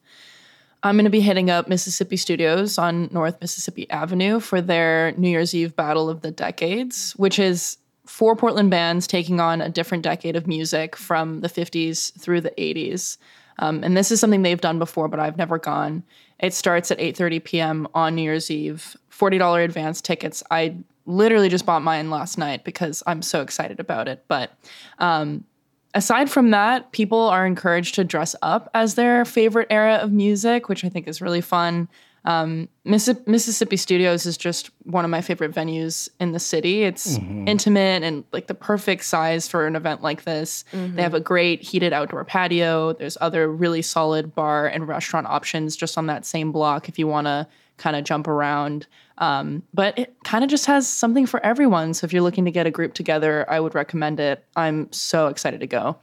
I'm 0.84 0.96
going 0.96 1.06
to 1.06 1.10
be 1.10 1.22
hitting 1.22 1.50
up 1.50 1.70
Mississippi 1.70 2.18
Studios 2.18 2.78
on 2.78 3.08
North 3.12 3.40
Mississippi 3.40 3.90
Avenue 3.90 4.42
for 4.42 4.60
their 4.60 5.14
New 5.14 5.30
Year's 5.30 5.56
Eve 5.56 5.76
Battle 5.76 6.10
of 6.10 6.22
the 6.22 6.32
Decades, 6.32 7.14
which 7.14 7.40
is 7.40 7.78
four 8.06 8.36
Portland 8.36 8.70
bands 8.70 9.08
taking 9.08 9.40
on 9.40 9.62
a 9.62 9.70
different 9.70 10.04
decade 10.04 10.36
of 10.36 10.46
music 10.46 10.98
from 10.98 11.40
the 11.40 11.48
50s 11.48 12.20
through 12.20 12.42
the 12.42 12.52
80s. 12.52 13.18
Um, 13.60 13.82
and 13.82 13.96
this 13.96 14.12
is 14.12 14.20
something 14.20 14.42
they've 14.42 14.60
done 14.60 14.78
before, 14.78 15.08
but 15.08 15.22
I've 15.22 15.38
never 15.38 15.58
gone. 15.58 16.04
It 16.40 16.54
starts 16.54 16.92
at 16.92 16.98
8:30 17.00 17.44
p.m. 17.44 17.88
on 17.94 18.16
New 18.16 18.24
Year's 18.24 18.52
Eve. 18.52 18.98
$40 19.12 19.64
advance 19.64 20.02
tickets. 20.02 20.44
I 20.52 20.76
literally 21.06 21.48
just 21.48 21.66
bought 21.66 21.82
mine 21.82 22.10
last 22.10 22.38
night 22.38 22.64
because 22.64 23.04
I'm 23.06 23.22
so 23.22 23.42
excited 23.42 23.80
about 23.80 24.08
it. 24.08 24.26
But 24.28 24.52
um, 25.00 25.46
aside 25.94 26.30
from 26.30 26.52
that, 26.52 26.92
people 26.92 27.20
are 27.20 27.46
encouraged 27.46 27.96
to 27.96 28.04
dress 28.04 28.36
up 28.42 28.70
as 28.74 28.96
their 28.96 29.26
favorite 29.26 29.68
era 29.70 29.96
of 29.96 30.12
music, 30.12 30.70
which 30.70 30.84
I 30.84 30.90
think 30.90 31.08
is 31.08 31.22
really 31.22 31.42
fun. 31.42 31.88
Um, 32.26 32.70
Missi- 32.86 33.18
Mississippi 33.28 33.76
Studios 33.76 34.26
is 34.26 34.38
just 34.38 34.72
one 34.84 35.04
of 35.04 35.12
my 35.12 35.20
favorite 35.20 35.52
venues 35.52 36.08
in 36.22 36.32
the 36.32 36.40
city. 36.40 36.84
It's 36.84 37.18
intimate 37.18 38.02
and 38.02 38.24
like 38.32 38.48
the 38.48 38.54
perfect 38.54 39.04
size 39.04 39.50
for 39.50 39.68
an 39.68 39.76
event 39.76 40.02
like 40.02 40.24
this. 40.24 40.64
They 40.72 41.02
have 41.02 41.14
a 41.14 41.20
great 41.20 41.62
heated 41.62 41.92
outdoor 41.92 42.24
patio. 42.24 42.94
There's 42.94 43.18
other 43.20 43.52
really 43.52 43.82
solid 43.82 44.34
bar 44.34 44.68
and 44.68 44.88
restaurant 44.88 45.28
options 45.28 45.76
just 45.76 45.98
on 45.98 46.06
that 46.08 46.26
same 46.26 46.54
block 46.54 46.88
if 46.88 46.98
you 46.98 47.08
want 47.08 47.28
to 47.28 47.46
kind 47.78 47.96
of 47.96 48.04
jump 48.04 48.28
around. 48.28 48.88
Um, 49.20 49.64
but 49.74 49.98
it 49.98 50.16
kind 50.24 50.44
of 50.44 50.50
just 50.50 50.66
has 50.66 50.88
something 50.88 51.26
for 51.26 51.44
everyone. 51.46 51.94
So 51.94 52.06
if 52.06 52.14
you're 52.14 52.22
looking 52.24 52.46
to 52.46 52.52
get 52.52 52.66
a 52.66 52.72
group 52.72 52.94
together, 52.94 53.46
I 53.50 53.60
would 53.60 53.76
recommend 53.76 54.20
it. 54.20 54.44
I'm 54.56 54.92
so 54.92 55.28
excited 55.28 55.60
to 55.60 55.68
go. 55.68 55.98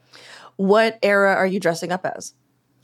What 0.57 0.99
era 1.03 1.35
are 1.35 1.47
you 1.47 1.59
dressing 1.61 1.91
up 1.93 2.05
as? 2.07 2.35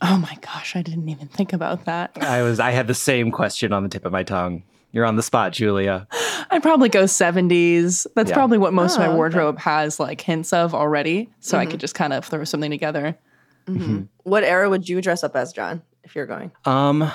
Oh 0.01 0.17
my 0.17 0.37
gosh, 0.41 0.75
I 0.75 0.81
didn't 0.81 1.09
even 1.09 1.27
think 1.27 1.53
about 1.53 1.85
that. 1.85 2.11
I 2.21 2.41
was 2.43 2.59
I 2.59 2.71
had 2.71 2.87
the 2.87 2.93
same 2.93 3.31
question 3.31 3.71
on 3.73 3.83
the 3.83 3.89
tip 3.89 4.05
of 4.05 4.11
my 4.11 4.23
tongue. 4.23 4.63
You're 4.91 5.05
on 5.05 5.15
the 5.15 5.23
spot, 5.23 5.53
Giulia. 5.53 6.07
I'd 6.51 6.61
probably 6.63 6.89
go 6.89 7.03
70s. 7.05 8.05
That's 8.15 8.29
Yeah. 8.29 8.35
probably 8.35 8.57
what 8.57 8.73
most 8.73 8.93
Oh, 8.93 8.95
of 8.95 8.99
my 9.01 9.07
okay. 9.07 9.15
wardrobe 9.15 9.59
has 9.59 9.99
like 9.99 10.21
hints 10.21 10.53
of 10.53 10.73
already. 10.75 11.29
So 11.39 11.57
I 11.57 11.65
could 11.65 11.79
just 11.79 11.93
kind 11.95 12.13
of 12.13 12.25
throw 12.25 12.43
something 12.43 12.71
together. 12.71 13.17
What 14.23 14.43
era 14.43 14.69
would 14.69 14.87
you 14.87 15.01
dress 15.01 15.23
up 15.23 15.35
as, 15.35 15.51
John, 15.51 15.81
if 16.03 16.15
you're 16.15 16.25
going? 16.25 16.51
Um 16.65 17.11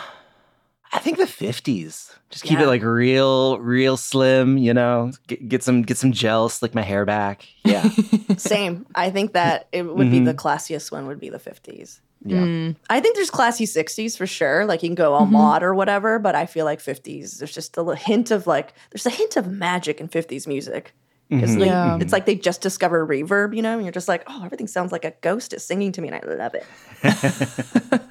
I 0.93 0.99
think 0.99 1.17
the 1.19 1.25
50s. 1.25 2.11
Just 2.31 2.45
keep 2.45 2.59
Yeah. 2.59 2.65
it 2.65 2.69
like 2.69 2.83
real 2.83 3.59
real 3.59 3.97
slim, 3.97 4.57
you 4.59 4.73
know. 4.75 5.13
Get, 5.27 5.49
get 5.49 5.63
some 5.63 5.83
get 5.83 5.97
some 5.99 6.13
gel, 6.13 6.49
slick 6.49 6.75
my 6.75 6.83
hair 6.83 7.05
back. 7.05 7.47
Yeah. 7.65 7.89
Same. 8.37 8.87
I 8.95 9.11
think 9.11 9.33
that 9.33 9.69
it 9.73 9.83
would 9.83 10.11
be 10.11 10.21
the 10.21 10.35
classiest 10.35 10.91
one 10.93 11.07
would 11.07 11.21
be 11.21 11.29
the 11.31 11.39
50s. 11.39 12.01
yeah. 12.25 12.73
I 12.89 13.01
think 13.01 13.17
there's 13.17 13.31
classy 13.31 13.65
60s 13.67 14.17
for 14.17 14.27
sure. 14.27 14.65
Like 14.67 14.83
you 14.83 14.89
can 14.89 14.95
go 14.95 15.13
all 15.15 15.23
Mm-hmm. 15.25 15.33
mod 15.33 15.63
or 15.63 15.75
whatever, 15.75 16.19
but 16.19 16.35
I 16.35 16.47
feel 16.47 16.65
like 16.65 16.79
50s, 16.81 17.39
there's 17.39 17.53
just 17.53 17.77
a 17.77 17.95
hint 17.97 18.31
of 18.31 18.47
like, 18.47 18.73
there's 18.91 19.07
a 19.07 19.11
hint 19.11 19.37
of 19.37 19.47
magic 19.51 20.01
in 20.01 20.09
50s 20.09 20.47
music. 20.47 20.93
Because 21.29 21.57
Yeah. 21.57 21.99
it's 22.01 22.13
like 22.13 22.27
they 22.27 22.35
just 22.35 22.61
discovered 22.61 23.09
reverb, 23.09 23.57
you 23.57 23.63
know, 23.63 23.75
and 23.77 23.83
you're 23.85 23.93
just 23.93 24.09
like, 24.09 24.23
oh, 24.27 24.43
everything 24.45 24.67
sounds 24.67 24.93
like 24.93 25.05
a 25.07 25.13
ghost 25.23 25.53
is 25.55 25.65
singing 25.65 25.91
to 25.93 26.01
me, 26.03 26.09
and 26.09 26.17
I 26.17 26.21
love 26.27 26.55
it. 26.55 26.65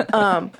um, 0.13 0.51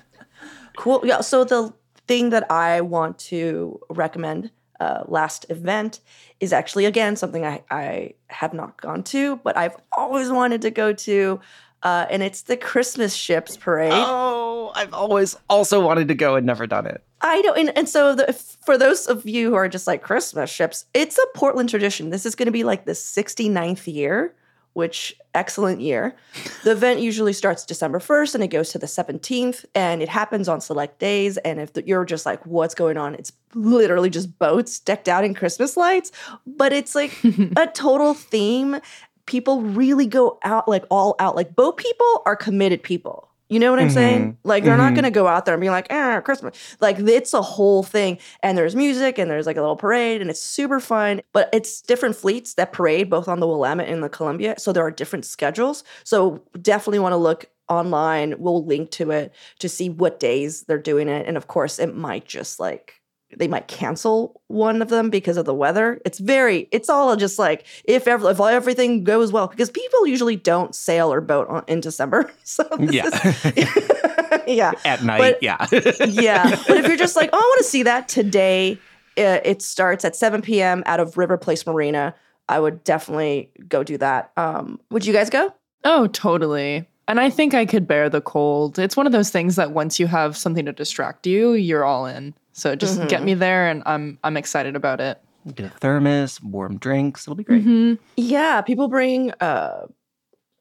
cool. 0.78 1.02
Yeah. 1.04 1.22
So 1.22 1.44
the 1.44 1.74
thing 2.12 2.32
that 2.32 2.52
I 2.52 2.82
want 2.82 3.18
to 3.20 3.80
recommend 3.90 4.52
uh, 4.82 5.06
last 5.08 5.46
event 5.48 6.02
is 6.42 6.52
actually 6.52 6.84
again 6.84 7.16
something 7.16 7.46
I, 7.46 7.64
I 7.72 8.16
have 8.28 8.54
not 8.54 8.82
gone 8.82 9.04
to, 9.04 9.38
but 9.38 9.56
I've 9.56 9.78
always 9.94 10.30
wanted 10.30 10.62
to 10.64 10.72
go 10.72 10.92
to, 10.92 11.40
uh, 11.84 12.08
and 12.10 12.22
it's 12.22 12.42
the 12.42 12.58
Christmas 12.58 13.14
Ships 13.14 13.56
Parade. 13.56 13.94
Oh, 13.94 14.74
I've 14.76 14.94
always 14.94 15.38
also 15.50 15.80
wanted 15.80 16.10
to 16.10 16.14
go 16.14 16.36
and 16.36 16.46
never 16.46 16.68
done 16.68 16.86
it. 16.86 17.02
I 17.22 17.40
know, 17.44 17.54
and, 17.54 17.78
and 17.78 17.88
so 17.88 18.14
the, 18.14 18.34
for 18.34 18.78
those 18.78 19.08
of 19.08 19.26
you 19.26 19.52
who 19.52 19.56
are 19.56 19.70
just 19.70 19.88
like 19.88 20.02
Christmas 20.02 20.50
ships, 20.50 20.84
it's 20.94 21.18
a 21.18 21.26
Portland 21.34 21.70
tradition. 21.70 22.10
This 22.10 22.26
is 22.26 22.36
going 22.36 22.48
to 22.48 22.52
be 22.52 22.66
like 22.66 22.84
the 22.84 22.92
69th 22.92 23.88
year, 23.94 24.36
which 24.74 25.16
excellent 25.34 25.82
year. 25.82 26.16
The 26.64 26.72
event 26.72 27.00
usually 27.00 27.34
starts 27.34 27.66
December 27.66 28.00
1st 28.00 28.36
and 28.36 28.44
it 28.44 28.48
goes 28.48 28.72
to 28.72 28.80
the 28.80 28.86
17th, 28.86 29.66
and 29.76 30.02
it 30.02 30.10
happens 30.10 30.48
on 30.48 30.62
select 30.62 31.00
days. 31.00 31.38
And 31.38 31.60
if 31.60 31.74
the, 31.74 31.86
you're 31.88 32.06
just 32.06 32.26
like, 32.26 32.46
what's 32.46 32.76
going 32.76 32.98
on? 32.98 33.16
It's 33.16 33.32
literally 33.54 34.10
just 34.10 34.38
boats 34.40 34.80
decked 34.80 35.08
out 35.08 35.24
in 35.24 35.34
Christmas 35.34 35.78
lights, 35.78 36.12
but 36.46 36.74
it's 36.74 36.96
like 36.96 37.18
a 37.56 37.68
total 37.68 38.14
theme. 38.14 38.80
People 39.26 39.62
really 39.62 40.08
go 40.08 40.40
out, 40.44 40.68
like 40.68 40.86
all 40.90 41.16
out. 41.20 41.36
Like 41.36 41.56
boat 41.56 41.78
people 41.78 42.22
are 42.26 42.36
committed 42.36 42.84
people. 42.84 43.31
You 43.52 43.60
know 43.60 43.70
what 43.70 43.80
I'm 43.82 43.90
saying? 43.90 44.38
Like 44.46 44.64
they're 44.64 44.78
not 44.78 44.94
Mhm. 44.94 44.96
going 44.96 45.04
to 45.04 45.12
go 45.12 45.28
out 45.28 45.46
there 45.46 45.54
and 45.54 45.62
be 45.62 45.70
like, 45.70 45.88
"Ah, 45.92 46.22
Christmas." 46.22 46.58
Like 46.80 47.00
it's 47.00 47.34
a 47.34 47.42
whole 47.42 47.84
thing, 47.84 48.18
and 48.42 48.58
there's 48.58 48.76
music, 48.78 49.20
and 49.20 49.30
there's 49.30 49.46
like 49.46 49.58
a 49.58 49.62
little 49.62 49.76
parade, 49.76 50.22
and 50.22 50.30
it's 50.30 50.42
super 50.42 50.80
fun. 50.80 51.22
But 51.34 51.50
it's 51.54 51.82
different 51.82 52.16
fleets 52.16 52.54
that 52.56 52.72
parade 52.72 53.10
both 53.10 53.28
on 53.28 53.42
the 53.42 53.48
Willamette 53.48 53.90
and 53.90 54.02
the 54.04 54.10
Columbia, 54.10 54.56
so 54.58 54.72
there 54.72 54.86
are 54.86 54.92
different 54.92 55.26
schedules. 55.26 55.84
So 56.06 56.42
definitely 56.62 57.00
want 57.00 57.14
to 57.14 57.18
look 57.18 57.46
online. 57.70 58.36
We'll 58.40 58.66
link 58.66 58.90
to 58.92 59.12
it 59.12 59.34
to 59.60 59.70
see 59.70 59.90
what 59.90 60.20
days 60.20 60.64
they're 60.64 60.78
doing 60.78 61.10
it, 61.10 61.28
and 61.28 61.36
of 61.38 61.48
course, 61.48 61.78
it 61.78 61.94
might 61.96 62.26
just 62.26 62.58
like 62.60 63.01
they 63.38 63.48
might 63.48 63.68
cancel 63.68 64.42
one 64.48 64.82
of 64.82 64.90
them 64.90 65.10
because 65.10 65.38
of 65.38 65.46
the 65.46 65.54
weather. 65.54 66.02
It's 66.06 66.20
very, 66.20 66.68
it's 66.72 66.90
all 66.90 67.16
just 67.16 67.40
like 67.40 67.66
if 67.86 68.08
ever, 68.08 68.30
if 68.32 68.40
everything 68.40 69.04
goes 69.04 69.32
well, 69.32 69.48
because 69.48 69.70
people 69.70 70.06
usually 70.08 70.36
don't 70.36 70.76
sail 70.76 71.12
or 71.12 71.22
boat 71.22 71.48
on, 71.50 71.64
in 71.68 71.80
December. 71.80 72.32
So 72.44 72.64
this 72.80 72.94
Yeah. 72.94 73.08
is- 73.56 74.42
yeah, 74.48 74.72
At 74.86 75.04
night, 75.04 75.20
But- 75.20 75.44
yeah. 75.44 75.66
yeah. 76.08 76.56
But 76.68 76.78
if 76.78 76.88
you're 76.88 76.98
just 76.98 77.16
like, 77.16 77.30
oh, 77.34 77.38
I 77.38 77.42
want 77.42 77.58
to 77.60 77.64
see 77.70 77.84
that 77.84 78.08
today, 78.08 78.78
uh, 79.18 79.40
it 79.44 79.62
starts 79.62 80.06
at 80.06 80.16
7 80.16 80.42
p.m. 80.42 80.84
out 80.86 81.00
of 81.00 81.18
River 81.18 81.38
Place 81.38 81.66
Marina. 81.68 82.16
I 82.50 82.60
would 82.60 82.84
definitely 82.84 83.52
go 83.68 83.84
do 83.84 83.98
that. 83.98 84.32
Um, 84.38 84.80
would 84.90 85.06
you 85.06 85.14
guys 85.14 85.30
go? 85.30 85.54
Oh, 85.84 86.08
totally. 86.08 86.88
And 87.08 87.20
I 87.20 87.30
think 87.30 87.54
I 87.54 87.66
could 87.66 87.88
bear 87.88 88.10
the 88.10 88.22
cold. 88.22 88.80
It's 88.80 88.96
one 88.96 89.06
of 89.06 89.12
those 89.12 89.30
things 89.32 89.56
that 89.58 89.72
once 89.72 90.00
you 90.00 90.08
have 90.08 90.38
something 90.38 90.66
to 90.66 90.72
distract 90.72 91.28
you, 91.28 91.54
you're 91.54 91.84
all 91.84 92.06
in. 92.06 92.34
So 92.54 92.76
just 92.76 93.08
get 93.08 93.24
me 93.24 93.34
there 93.34 93.68
and 93.70 93.84
I'm 93.86 94.18
I'm 94.24 94.38
excited 94.38 94.76
about 94.76 95.00
it. 95.00 95.20
Get 95.56 95.66
a 95.66 95.70
thermos, 95.70 96.42
warm 96.42 96.78
drinks. 96.78 97.24
It'll 97.24 97.36
be 97.36 97.44
great. 97.44 97.66
Mhm. 97.66 97.98
Yeah, 98.18 98.62
people 98.62 98.88
bring. 98.88 99.32
Uh, 99.40 99.88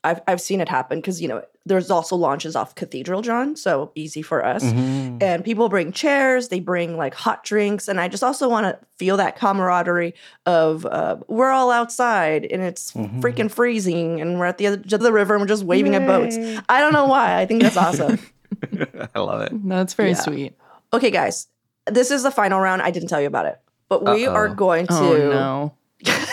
I've 0.02 0.20
I've 0.26 0.40
seen 0.40 0.60
it 0.62 0.68
happen 0.68 0.98
because 0.98 1.20
you 1.20 1.28
know 1.28 1.42
there's 1.66 1.90
also 1.90 2.16
launches 2.16 2.56
off 2.56 2.74
Cathedral 2.74 3.20
John, 3.20 3.54
so 3.54 3.92
easy 3.94 4.22
for 4.22 4.42
us. 4.42 4.64
Mhm. 4.64 5.22
And 5.22 5.44
people 5.44 5.68
bring 5.68 5.92
chairs, 5.92 6.48
they 6.48 6.58
bring 6.60 6.96
like 6.96 7.12
hot 7.14 7.44
drinks, 7.44 7.86
and 7.86 8.00
I 8.00 8.08
just 8.08 8.24
also 8.24 8.48
want 8.48 8.64
to 8.64 8.78
feel 8.96 9.18
that 9.18 9.36
camaraderie 9.36 10.14
of 10.46 10.86
uh, 10.86 11.16
we're 11.28 11.50
all 11.50 11.70
outside 11.70 12.46
and 12.50 12.62
it's 12.62 12.92
Mhm. 12.92 13.20
freaking 13.20 13.50
freezing, 13.50 14.22
and 14.22 14.38
we're 14.38 14.46
at 14.46 14.56
the 14.56 14.68
edge 14.68 14.92
of 14.94 15.00
the 15.00 15.12
river 15.12 15.34
and 15.34 15.42
we're 15.42 15.46
just 15.48 15.64
waving 15.64 15.94
at 15.94 16.06
boats. 16.06 16.38
I 16.70 16.80
don't 16.80 16.94
know 16.94 17.04
why. 17.06 17.38
I 17.38 17.44
think 17.44 17.60
that's 17.62 17.76
awesome. 17.76 18.18
I 19.14 19.18
love 19.20 19.42
it. 19.42 19.52
That's 19.68 19.92
very 19.92 20.10
Yeah. 20.10 20.14
sweet. 20.16 20.54
okay, 20.94 21.10
guys, 21.10 21.46
this 21.86 22.10
is 22.10 22.22
the 22.22 22.30
final 22.30 22.60
round. 22.60 22.82
I 22.82 22.90
didn't 22.90 23.08
tell 23.08 23.20
you 23.20 23.26
about 23.26 23.46
it, 23.46 23.60
but 23.88 24.04
we 24.04 24.26
are 24.26 24.48
Uh-oh. 24.48 24.54
going 24.54 24.86
oh, 24.90 25.14
to. 25.14 25.26
Oh 25.26 25.30
no. 25.30 25.74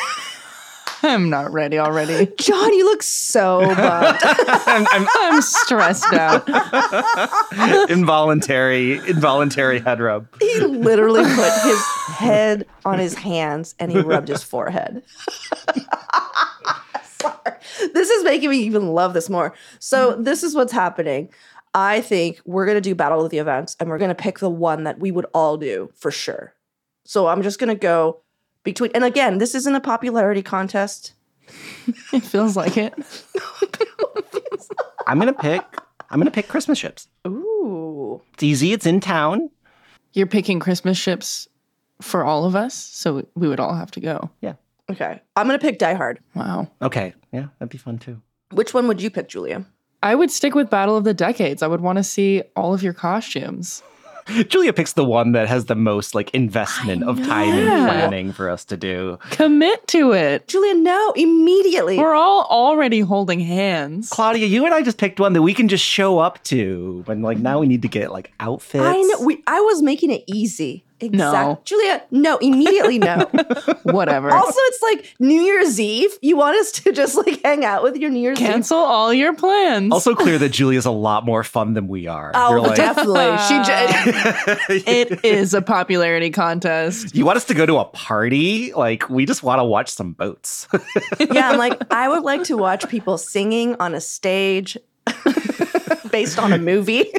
I'm 1.03 1.29
not 1.29 1.51
ready 1.53 1.77
already. 1.77 2.31
John, 2.39 2.73
you 2.73 2.83
look 2.85 3.03
so 3.03 3.59
bummed. 3.61 3.77
I'm, 4.23 4.87
I'm 4.89 5.07
I'm 5.15 5.41
stressed 5.41 6.11
out. 6.13 6.47
involuntary, 7.89 8.97
involuntary 9.07 9.79
head 9.79 9.99
rub. 9.99 10.27
he 10.39 10.59
literally 10.59 11.23
put 11.23 11.53
his 11.63 11.85
head 12.07 12.65
on 12.83 12.99
his 12.99 13.13
hands 13.13 13.75
and 13.79 13.91
he 13.91 13.99
rubbed 13.99 14.27
his 14.27 14.43
forehead. 14.43 15.03
Sorry. 17.03 17.57
This 17.93 18.09
is 18.09 18.23
making 18.23 18.49
me 18.49 18.57
even 18.59 18.87
love 18.87 19.13
this 19.13 19.29
more. 19.29 19.53
So, 19.79 20.15
this 20.15 20.43
is 20.43 20.55
what's 20.55 20.73
happening. 20.73 21.29
I 21.77 22.01
think 22.01 22.41
we're 22.43 22.65
going 22.65 22.77
to 22.77 22.81
do 22.81 22.95
Battle 22.95 23.23
of 23.23 23.29
the 23.29 23.37
Events 23.37 23.77
and 23.79 23.87
we're 23.87 23.99
going 23.99 24.09
to 24.09 24.15
pick 24.15 24.39
the 24.39 24.49
one 24.49 24.85
that 24.85 24.99
we 24.99 25.11
would 25.11 25.27
all 25.31 25.57
do 25.57 25.91
for 25.95 26.09
sure. 26.09 26.55
So, 27.05 27.27
I'm 27.27 27.43
just 27.43 27.59
going 27.59 27.69
to 27.69 27.79
go 27.79 28.21
between, 28.63 28.89
and 28.95 29.03
again, 29.03 29.37
this 29.37 29.53
isn't 29.53 29.75
a 29.75 29.79
popularity 29.79 30.41
contest. 30.41 31.13
It 32.11 32.23
feels 32.23 32.57
like 32.57 32.77
it. 32.77 32.93
I'm 35.07 35.19
gonna 35.19 35.31
pick. 35.31 35.63
I'm 36.09 36.19
gonna 36.19 36.31
pick 36.31 36.49
Christmas 36.49 36.77
ships. 36.77 37.07
Ooh. 37.25 38.21
It's 38.33 38.43
easy. 38.43 38.73
It's 38.73 38.85
in 38.85 38.99
town. 38.99 39.49
You're 40.11 40.27
picking 40.27 40.59
Christmas 40.59 40.97
ships 40.97 41.47
for 42.01 42.25
all 42.25 42.43
of 42.43 42.55
us. 42.55 42.73
So 42.73 43.25
we 43.35 43.47
would 43.47 43.61
all 43.61 43.75
have 43.75 43.91
to 43.91 44.01
go. 44.01 44.29
Yeah. 44.41 44.55
Okay. 44.89 45.21
I'm 45.35 45.47
going 45.47 45.59
to 45.59 45.65
pick 45.65 45.79
Die 45.79 45.93
Hard. 45.93 46.19
Wow. 46.33 46.69
Okay. 46.81 47.13
Yeah, 47.31 47.47
that'd 47.59 47.69
be 47.69 47.77
fun 47.77 47.97
too. 47.97 48.21
Which 48.51 48.73
one 48.73 48.87
would 48.87 49.01
you 49.01 49.09
pick, 49.09 49.27
Giulia? 49.27 49.65
I 50.03 50.15
would 50.15 50.31
stick 50.31 50.53
with 50.55 50.69
Battle 50.69 50.95
of 50.95 51.03
the 51.03 51.13
Decades. 51.13 51.63
I 51.63 51.67
would 51.67 51.81
want 51.81 51.97
to 51.97 52.03
see 52.03 52.43
all 52.55 52.73
of 52.73 52.83
your 52.83 52.93
costumes. 52.93 53.83
Giulia 54.49 54.73
picks 54.73 54.93
the 54.93 55.05
one 55.05 55.31
that 55.31 55.47
has 55.47 55.65
the 55.65 55.75
most 55.75 56.13
like 56.13 56.29
investment 56.31 57.03
of 57.03 57.17
time 57.25 57.49
and 57.49 57.87
planning 57.87 58.33
for 58.33 58.49
us 58.49 58.65
to 58.65 58.77
do. 58.77 59.17
Commit 59.31 59.87
to 59.87 60.11
it. 60.11 60.47
Giulia, 60.47 60.73
no, 60.75 61.13
immediately. 61.15 61.97
We're 61.97 62.13
all 62.13 62.43
already 62.43 62.99
holding 62.99 63.39
hands. 63.39 64.09
Claudia, 64.09 64.45
you 64.45 64.65
and 64.65 64.73
I 64.73 64.81
just 64.81 64.97
picked 64.97 65.19
one 65.19 65.33
that 65.33 65.41
we 65.41 65.53
can 65.53 65.67
just 65.67 65.85
show 65.85 66.19
up 66.19 66.43
to. 66.45 67.05
And 67.07 67.23
like 67.23 67.37
now 67.37 67.59
we 67.59 67.67
need 67.67 67.81
to 67.83 67.87
get 67.87 68.11
like 68.11 68.33
outfits. 68.39 68.83
I 68.83 69.01
know. 69.01 69.21
We, 69.21 69.41
I 69.47 69.61
was 69.61 69.81
making 69.81 70.11
it 70.11 70.23
easy. 70.27 70.83
Exactly. 70.99 71.17
No. 71.17 71.61
Giulia, 71.63 72.03
no, 72.11 72.37
immediately 72.37 72.97
no. 72.97 73.17
Whatever. 73.83 74.31
also, 74.31 74.57
it's 74.57 74.81
like 74.81 75.15
New 75.19 75.41
Year's 75.41 75.79
Eve. 75.79 76.11
You 76.21 76.37
want 76.37 76.57
us 76.57 76.71
to 76.73 76.91
just 76.91 77.15
like 77.15 77.41
hang 77.43 77.63
out 77.63 77.83
with 77.83 77.97
your 77.97 78.09
New 78.09 78.19
Year's 78.19 78.39
Eve? 78.41 78.47
Cancel 78.47 78.77
all 78.77 79.13
your 79.13 79.33
plans. 79.35 79.91
also 79.91 80.15
clear 80.15 80.37
that 80.39 80.49
Giulia's 80.53 80.85
a 80.85 80.91
lot 80.91 81.25
more 81.25 81.43
fun 81.43 81.73
than 81.73 81.87
we 81.87 82.07
are. 82.07 82.31
Oh, 82.33 82.49
You're 82.51 82.61
like, 82.61 82.75
definitely. 82.77 83.37
She 83.47 83.57
just. 83.57 84.69
it 84.87 85.23
is 85.23 85.53
a 85.53 85.61
popularity 85.61 86.31
contest. 86.31 87.15
you 87.15 87.25
want 87.25 87.37
us 87.37 87.45
to 87.45 87.53
go 87.53 87.65
to 87.65 87.77
a 87.77 87.85
party? 87.85 88.73
Like 88.73 89.09
we 89.09 89.25
just 89.25 89.43
want 89.43 89.59
to 89.59 89.63
watch 89.63 89.89
some 89.89 90.13
boats. 90.13 90.67
yeah, 91.19 91.49
I'm 91.51 91.57
like, 91.57 91.79
I 91.93 92.09
would 92.09 92.23
like 92.23 92.43
to 92.45 92.57
watch 92.57 92.87
people 92.89 93.17
singing 93.17 93.75
on 93.79 93.93
a 93.93 94.01
stage 94.01 94.77
based 96.11 96.39
on 96.39 96.53
a 96.53 96.57
movie. 96.57 97.11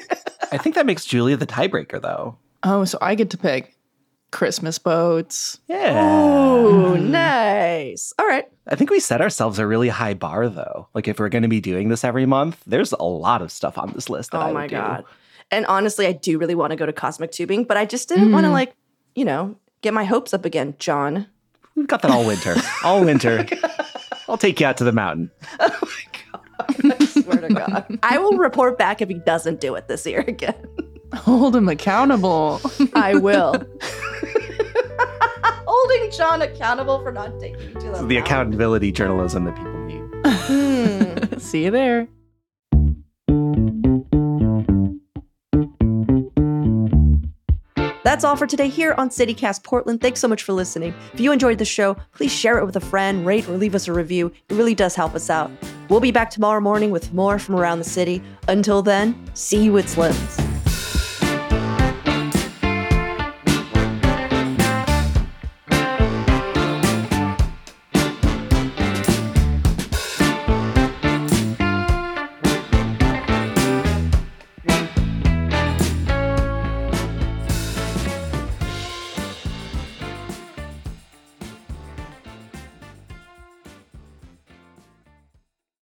I 0.50 0.58
think 0.58 0.74
that 0.74 0.86
makes 0.86 1.04
Giulia 1.04 1.36
the 1.36 1.46
tiebreaker 1.46 2.00
though. 2.00 2.38
Oh, 2.62 2.84
so 2.84 2.98
I 3.00 3.14
get 3.14 3.30
to 3.30 3.38
pick 3.38 3.76
Christmas 4.30 4.78
boats. 4.78 5.58
Yeah. 5.68 6.56
Ooh, 6.60 6.98
nice. 6.98 8.12
All 8.18 8.26
right. 8.26 8.44
I 8.66 8.74
think 8.74 8.90
we 8.90 9.00
set 9.00 9.20
ourselves 9.20 9.58
a 9.58 9.66
really 9.66 9.88
high 9.88 10.14
bar 10.14 10.48
though. 10.48 10.88
Like 10.94 11.08
if 11.08 11.18
we're 11.18 11.28
going 11.30 11.42
to 11.42 11.48
be 11.48 11.60
doing 11.60 11.88
this 11.88 12.04
every 12.04 12.26
month, 12.26 12.62
there's 12.66 12.92
a 12.92 13.02
lot 13.02 13.40
of 13.42 13.50
stuff 13.52 13.78
on 13.78 13.92
this 13.94 14.10
list 14.10 14.32
that 14.32 14.38
I 14.40 14.44
Oh 14.44 14.46
would 14.48 14.54
my 14.54 14.66
do. 14.66 14.76
god. 14.76 15.04
And 15.50 15.64
honestly, 15.66 16.06
I 16.06 16.12
do 16.12 16.36
really 16.38 16.54
want 16.54 16.72
to 16.72 16.76
go 16.76 16.84
to 16.84 16.92
cosmic 16.92 17.32
tubing, 17.32 17.64
but 17.64 17.76
I 17.78 17.86
just 17.86 18.08
didn't 18.08 18.32
want 18.32 18.44
to 18.44 18.50
Mm. 18.50 18.52
like, 18.54 18.74
you 19.14 19.24
know, 19.24 19.56
get 19.80 19.94
my 19.94 20.04
hopes 20.04 20.34
up 20.34 20.44
again, 20.44 20.74
John. 20.78 21.26
We've 21.74 21.86
got 21.86 22.02
that 22.02 22.10
all 22.10 22.26
winter. 22.26 22.56
all 22.84 23.02
winter. 23.04 23.46
I'll 24.28 24.36
take 24.36 24.60
you 24.60 24.66
out 24.66 24.76
to 24.78 24.84
the 24.84 24.92
mountain. 24.92 25.30
Oh 25.60 25.78
my 25.82 26.90
god. 26.90 27.00
I 27.00 27.04
swear 27.06 27.38
to 27.40 27.48
God. 27.54 27.98
I 28.02 28.18
will 28.18 28.36
report 28.36 28.76
back 28.78 29.00
if 29.00 29.08
he 29.08 29.14
doesn't 29.14 29.60
do 29.60 29.74
it 29.76 29.88
this 29.88 30.04
year 30.04 30.20
again. 30.26 30.54
Hold 31.14 31.56
him 31.56 31.68
accountable. 31.68 32.60
I 32.94 33.14
will. 33.14 33.54
Holding 35.66 36.10
John 36.10 36.42
accountable 36.42 37.02
for 37.02 37.12
not 37.12 37.38
taking 37.40 37.58
me 37.58 37.72
to 37.74 37.90
the, 37.90 38.06
The 38.06 38.16
accountability 38.18 38.92
journalism 38.92 39.44
that 39.44 39.56
people 39.56 39.84
need. 39.84 40.02
Hmm. 40.24 41.38
See 41.38 41.64
you 41.64 41.70
there. 41.70 42.08
That's 48.08 48.24
all 48.24 48.36
for 48.36 48.46
today 48.46 48.68
here 48.68 48.94
on 48.96 49.10
CityCast 49.10 49.64
Portland. 49.64 50.00
Thanks 50.00 50.18
so 50.20 50.28
much 50.28 50.42
for 50.42 50.54
listening. 50.54 50.94
If 51.12 51.20
you 51.20 51.30
enjoyed 51.30 51.58
the 51.58 51.66
show, 51.66 51.94
please 52.12 52.32
share 52.32 52.58
it 52.58 52.64
with 52.64 52.74
a 52.76 52.80
friend, 52.80 53.26
rate 53.26 53.46
or 53.46 53.58
leave 53.58 53.74
us 53.74 53.86
a 53.86 53.92
review. 53.92 54.32
It 54.48 54.54
really 54.54 54.74
does 54.74 54.94
help 54.94 55.14
us 55.14 55.28
out. 55.28 55.50
We'll 55.90 56.00
be 56.00 56.10
back 56.10 56.30
tomorrow 56.30 56.60
morning 56.60 56.90
with 56.90 57.12
more 57.12 57.38
from 57.38 57.56
around 57.56 57.80
the 57.80 57.84
city. 57.84 58.22
Until 58.48 58.80
then, 58.80 59.14
see 59.34 59.62
you 59.62 59.76
at 59.76 59.90
Slim's. 59.90 60.47